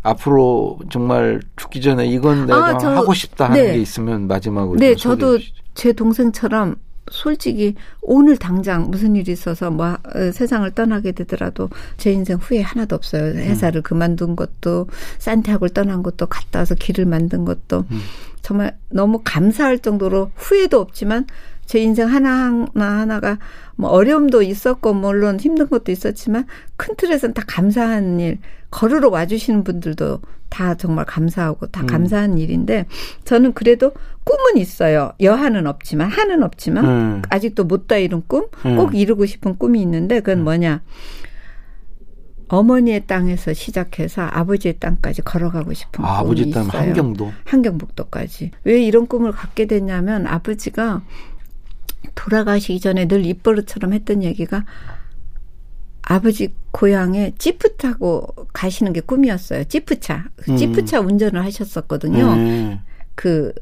앞으로 0.02 0.80
정말 0.90 1.40
죽기 1.56 1.80
전에 1.80 2.06
이건 2.06 2.46
내가 2.46 2.66
아, 2.66 2.78
저- 2.78 2.90
하고 2.90 3.14
싶다 3.14 3.46
하는 3.50 3.62
네. 3.62 3.72
게 3.74 3.78
있으면 3.78 4.26
마지막으로 4.26 4.78
네, 4.80 4.96
저도 4.96 5.38
주시죠. 5.38 5.54
제 5.74 5.92
동생처럼 5.92 6.76
솔직히 7.10 7.74
오늘 8.00 8.36
당장 8.38 8.90
무슨 8.90 9.14
일이 9.14 9.30
있어서 9.32 9.70
뭐 9.70 9.88
어, 10.14 10.30
세상을 10.32 10.70
떠나게 10.72 11.12
되더라도 11.12 11.68
제 11.98 12.12
인생 12.12 12.38
후회 12.38 12.60
하나도 12.62 12.96
없어요. 12.96 13.34
회사를 13.34 13.82
그만둔 13.82 14.36
것도 14.36 14.88
산티아고를 15.18 15.72
떠난 15.74 16.02
것도 16.02 16.26
갔다 16.26 16.60
와서 16.60 16.74
길을 16.74 17.04
만든 17.06 17.44
것도 17.44 17.84
음. 17.90 18.00
정말 18.42 18.76
너무 18.90 19.20
감사할 19.22 19.78
정도로 19.80 20.30
후회도 20.34 20.80
없지만 20.80 21.26
제 21.66 21.80
인생 21.80 22.08
하나 22.08 22.66
하나 22.74 23.00
하나가 23.00 23.38
뭐 23.76 23.90
어려움도 23.90 24.42
있었고 24.42 24.92
물론 24.94 25.40
힘든 25.40 25.68
것도 25.68 25.92
있었지만 25.92 26.46
큰 26.76 26.94
틀에서는 26.96 27.34
다 27.34 27.42
감사한 27.46 28.20
일 28.20 28.38
걸으러 28.70 29.08
와주시는 29.08 29.64
분들도 29.64 30.20
다 30.48 30.74
정말 30.74 31.04
감사하고 31.04 31.66
다 31.68 31.82
음. 31.82 31.86
감사한 31.86 32.38
일인데 32.38 32.86
저는 33.24 33.54
그래도 33.54 33.92
꿈은 34.24 34.56
있어요 34.56 35.12
여한은 35.20 35.66
없지만 35.66 36.08
한은 36.08 36.42
없지만 36.42 36.84
음. 36.84 37.22
아직도 37.28 37.64
못 37.64 37.86
다 37.88 37.96
이룬 37.96 38.22
꿈 38.26 38.46
음. 38.64 38.76
꼭 38.76 38.94
이루고 38.94 39.26
싶은 39.26 39.56
꿈이 39.58 39.80
있는데 39.82 40.20
그건 40.20 40.44
뭐냐 40.44 40.82
어머니의 42.48 43.06
땅에서 43.06 43.52
시작해서 43.52 44.22
아버지의 44.22 44.78
땅까지 44.78 45.22
걸어가고 45.22 45.72
싶은 45.72 46.04
아, 46.04 46.22
꿈이 46.22 46.42
아버지 46.42 46.50
땅 46.50 46.64
있어요. 46.66 46.82
한경도. 46.82 47.32
한경북도까지. 47.44 48.50
왜 48.64 48.82
이런 48.82 49.06
꿈을 49.06 49.32
갖게 49.32 49.66
됐냐면 49.66 50.26
아버지가 50.26 51.02
돌아가시기 52.14 52.80
전에 52.80 53.06
늘 53.06 53.24
입버릇처럼 53.26 53.92
했던 53.92 54.22
얘기가 54.22 54.64
아버지 56.02 56.52
고향에 56.70 57.32
지프 57.38 57.76
타고 57.76 58.26
가시는 58.52 58.92
게 58.92 59.00
꿈이었어요. 59.00 59.64
지프차. 59.64 60.24
그 60.36 60.52
음. 60.52 60.56
지프차 60.56 61.00
운전을 61.00 61.42
하셨었거든요. 61.44 62.36
네. 62.36 62.80
그 63.14 63.52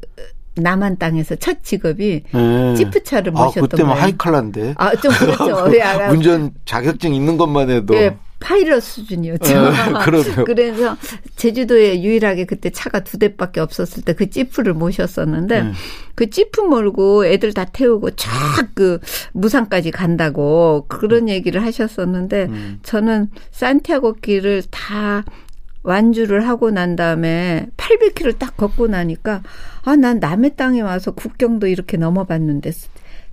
남한 0.55 0.97
땅에서 0.97 1.35
첫 1.35 1.63
직업이 1.63 2.23
네. 2.31 2.75
지프차를 2.75 3.31
아, 3.35 3.45
모셨던 3.45 3.69
그때면 3.69 3.93
거예요. 3.93 4.03
하이칼라인데. 4.03 4.73
아, 4.77 4.95
좀 4.95 5.11
그렇죠. 5.13 5.65
운전 6.11 6.51
자격증 6.65 7.15
있는 7.15 7.37
것만 7.37 7.69
해도. 7.69 7.95
예, 7.95 8.17
파이럿 8.43 8.83
수준이었죠. 8.83 9.53
그러네요. 10.03 10.43
그래서 10.45 10.97
제주도에 11.37 12.03
유일하게 12.03 12.45
그때 12.45 12.69
차가 12.69 12.99
두 12.99 13.17
대밖에 13.17 13.61
없었을 13.61 14.03
때 14.03 14.13
그 14.13 14.29
찌프를 14.29 14.73
모셨었는데 14.73 15.61
음. 15.61 15.73
그 16.15 16.29
찌프 16.29 16.61
몰고 16.61 17.25
애들 17.25 17.53
다 17.53 17.65
태우고 17.65 18.11
쫙그 18.11 18.99
무산까지 19.31 19.91
간다고 19.91 20.85
그런 20.89 21.29
얘기를 21.29 21.63
하셨었는데 21.63 22.43
음. 22.49 22.79
저는 22.83 23.29
산티아고 23.51 24.13
길을 24.21 24.63
다 24.69 25.23
완주를 25.83 26.47
하고 26.47 26.69
난 26.71 26.95
다음에 26.95 27.67
800km 27.77 28.39
딱 28.39 28.55
걷고 28.57 28.87
나니까 28.87 29.41
아 29.83 29.95
난 29.95 30.19
남의 30.19 30.55
땅에 30.55 30.81
와서 30.81 31.11
국경도 31.11 31.67
이렇게 31.67 31.97
넘어봤는데 31.97 32.71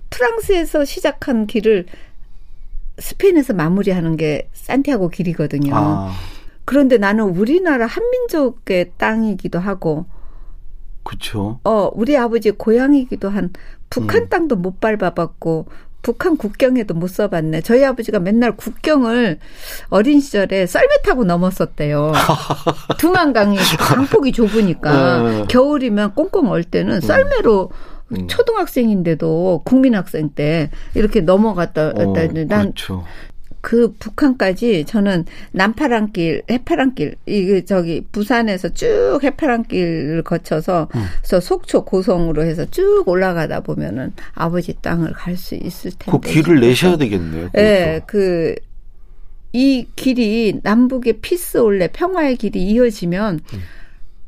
프랑스에서 0.09 0.83
시작한 0.85 1.47
길을 1.47 1.85
스페인에서 3.01 3.53
마무리하는 3.53 4.15
게 4.15 4.49
산티아고 4.53 5.09
길이거든요. 5.09 5.73
아, 5.75 6.13
그런데 6.65 6.97
나는 6.97 7.25
우리나라 7.25 7.85
한민족의 7.85 8.93
땅이기도 8.97 9.59
하고 9.59 10.05
그렇죠. 11.03 11.59
어 11.63 11.89
우리 11.93 12.15
아버지 12.15 12.51
고향이기도 12.51 13.29
한 13.29 13.51
북한 13.89 14.23
음. 14.23 14.29
땅도 14.29 14.55
못 14.55 14.79
밟아봤고 14.79 15.65
북한 16.01 16.35
국경에도 16.35 16.93
못 16.93 17.07
써봤네. 17.07 17.61
저희 17.61 17.83
아버지가 17.85 18.19
맨날 18.19 18.55
국경을 18.55 19.39
어린 19.89 20.19
시절에 20.19 20.65
썰매 20.65 21.01
타고 21.03 21.23
넘었었대요. 21.23 22.13
두만강이 22.97 23.57
강폭이 23.77 24.31
좁으니까 24.31 25.21
어. 25.21 25.45
겨울이면 25.47 26.15
꽁꽁 26.15 26.49
얼 26.49 26.63
때는 26.63 27.01
썰매로 27.01 27.69
음. 27.71 27.90
초등학생인데도 28.27 29.61
국민학생 29.65 30.29
때 30.29 30.69
이렇게 30.95 31.21
넘어갔다 31.21 31.89
어, 31.89 32.13
했는데 32.15 32.45
난 32.45 32.61
그렇죠. 32.73 33.05
그 33.61 33.93
북한까지 33.99 34.85
저는 34.85 35.25
남파랑길, 35.51 36.41
해파랑길, 36.49 37.15
이게 37.27 37.63
저기 37.63 38.03
부산에서 38.11 38.69
쭉 38.69 39.19
해파랑길을 39.21 40.23
거쳐서 40.23 40.89
음. 40.95 41.03
저 41.21 41.39
속초 41.39 41.85
고성으로 41.85 42.43
해서 42.43 42.65
쭉 42.65 43.03
올라가다 43.05 43.59
보면은 43.61 44.13
아버지 44.33 44.73
땅을 44.81 45.13
갈 45.13 45.37
수 45.37 45.53
있을 45.55 45.91
텐데. 45.91 46.11
그 46.11 46.19
길을 46.19 46.59
내셔야 46.59 46.97
되겠네요. 46.97 47.49
예, 47.55 48.01
그것도. 48.05 48.05
그, 48.07 48.55
이 49.53 49.85
길이 49.95 50.59
남북의 50.63 51.19
peace 51.21 51.59
올레 51.59 51.87
평화의 51.89 52.37
길이 52.37 52.63
이어지면 52.63 53.41
음. 53.53 53.59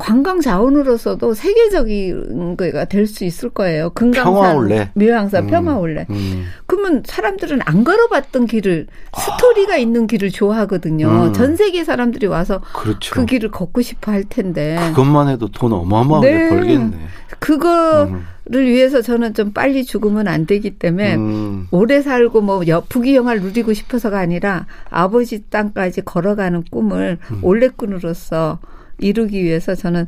관광 0.04 0.42
자원으로서도 0.42 1.34
세계적인 1.34 2.58
거가 2.58 2.84
될 2.86 3.08
수 3.08 3.24
있을 3.24 3.50
거예요. 3.50 3.90
금강산. 3.92 4.90
묘향산, 4.96 5.44
음. 5.46 5.48
평화올레. 5.48 6.08
음. 6.10 6.46
그러면 6.66 7.04
사람들은 7.06 7.60
안 7.64 7.86
걸어봤던 7.86 8.48
길을 8.48 8.88
스토리가 9.18 9.78
있는 9.78 10.06
길을 10.08 10.32
좋아하거든요. 10.32 11.10
아. 11.10 11.26
음. 11.28 11.34
전 11.34 11.56
세계 11.56 11.86
사람들이 11.86 12.28
와서 12.28 12.60
그렇죠. 12.74 13.16
그 13.16 13.26
길을 13.26 13.52
걷고 13.52 13.82
싶어 13.82 14.12
할 14.12 14.26
텐데 14.26 14.78
그것만 14.90 15.30
해도 15.30 15.48
돈 15.50 15.72
어마어마하게 15.72 16.32
네. 16.34 16.50
벌겠네. 16.50 16.98
그거를 17.40 18.10
음. 18.12 18.26
위해서 18.52 19.02
저는 19.02 19.34
좀 19.34 19.54
빨리 19.54 19.86
죽으면 19.86 20.28
안 20.28 20.46
되기 20.46 20.72
때문에 20.72 21.16
음. 21.16 21.68
오래 21.72 22.02
살고 22.02 22.42
뭐 22.42 22.68
여- 22.68 22.84
부귀영화를 22.90 23.42
누리고 23.42 23.72
싶어서가 23.74 24.20
아니라 24.20 24.66
아버지 24.90 25.44
땅까지 25.50 26.02
걸어가는 26.02 26.64
꿈을 26.72 27.20
음. 27.32 27.40
올레꾼으로서 27.42 28.60
이루기 29.00 29.44
위해서 29.44 29.76
저는 29.76 30.08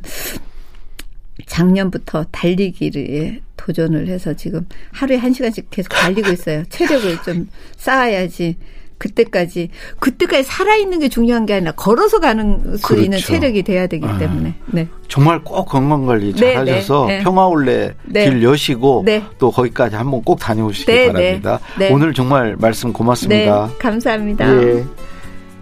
작년부터 1.46 2.24
달리기를 2.30 3.40
도전을 3.56 4.08
해서 4.08 4.34
지금 4.34 4.66
하루에 4.92 5.16
한 5.16 5.32
시간씩 5.32 5.70
계속 5.70 5.90
달리고 5.90 6.30
있어요. 6.30 6.64
체력을 6.68 7.22
좀 7.22 7.48
쌓아야지. 7.76 8.56
그때까지 8.98 9.68
그때까지 9.98 10.42
살아 10.44 10.74
있는 10.76 10.98
게 11.00 11.08
중요한 11.08 11.44
게 11.44 11.52
아니라 11.52 11.72
걸어서 11.72 12.18
가는 12.18 12.78
수 12.78 12.82
그렇죠. 12.82 13.04
있는 13.04 13.18
체력이 13.18 13.62
돼야 13.62 13.86
되기 13.86 14.06
아. 14.06 14.16
때문에 14.16 14.54
네. 14.66 14.88
정말 15.08 15.44
꼭 15.44 15.66
건강 15.66 16.06
관리 16.06 16.32
네, 16.32 16.54
잘하셔서 16.54 17.06
네, 17.06 17.18
네. 17.18 17.22
평화올레 17.22 17.94
네. 18.06 18.24
길 18.24 18.42
여시고 18.42 19.02
네. 19.04 19.22
또 19.38 19.50
거기까지 19.50 19.96
한번 19.96 20.22
꼭 20.22 20.38
다녀오시기 20.38 20.90
네, 20.90 21.12
바랍니다. 21.12 21.60
오늘 21.90 22.14
정말 22.14 22.56
말씀 22.58 22.92
고맙습니다. 22.92 23.66
네, 23.66 23.78
감사합니다. 23.78 24.62
예. 24.62 24.84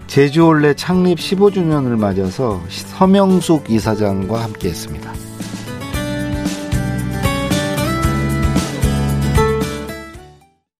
제주올레 0.06 0.74
창립 0.74 1.18
15주년을 1.18 1.98
맞아서 1.98 2.60
서명숙 2.68 3.70
이사장과 3.70 4.42
함께했습니다. 4.42 5.12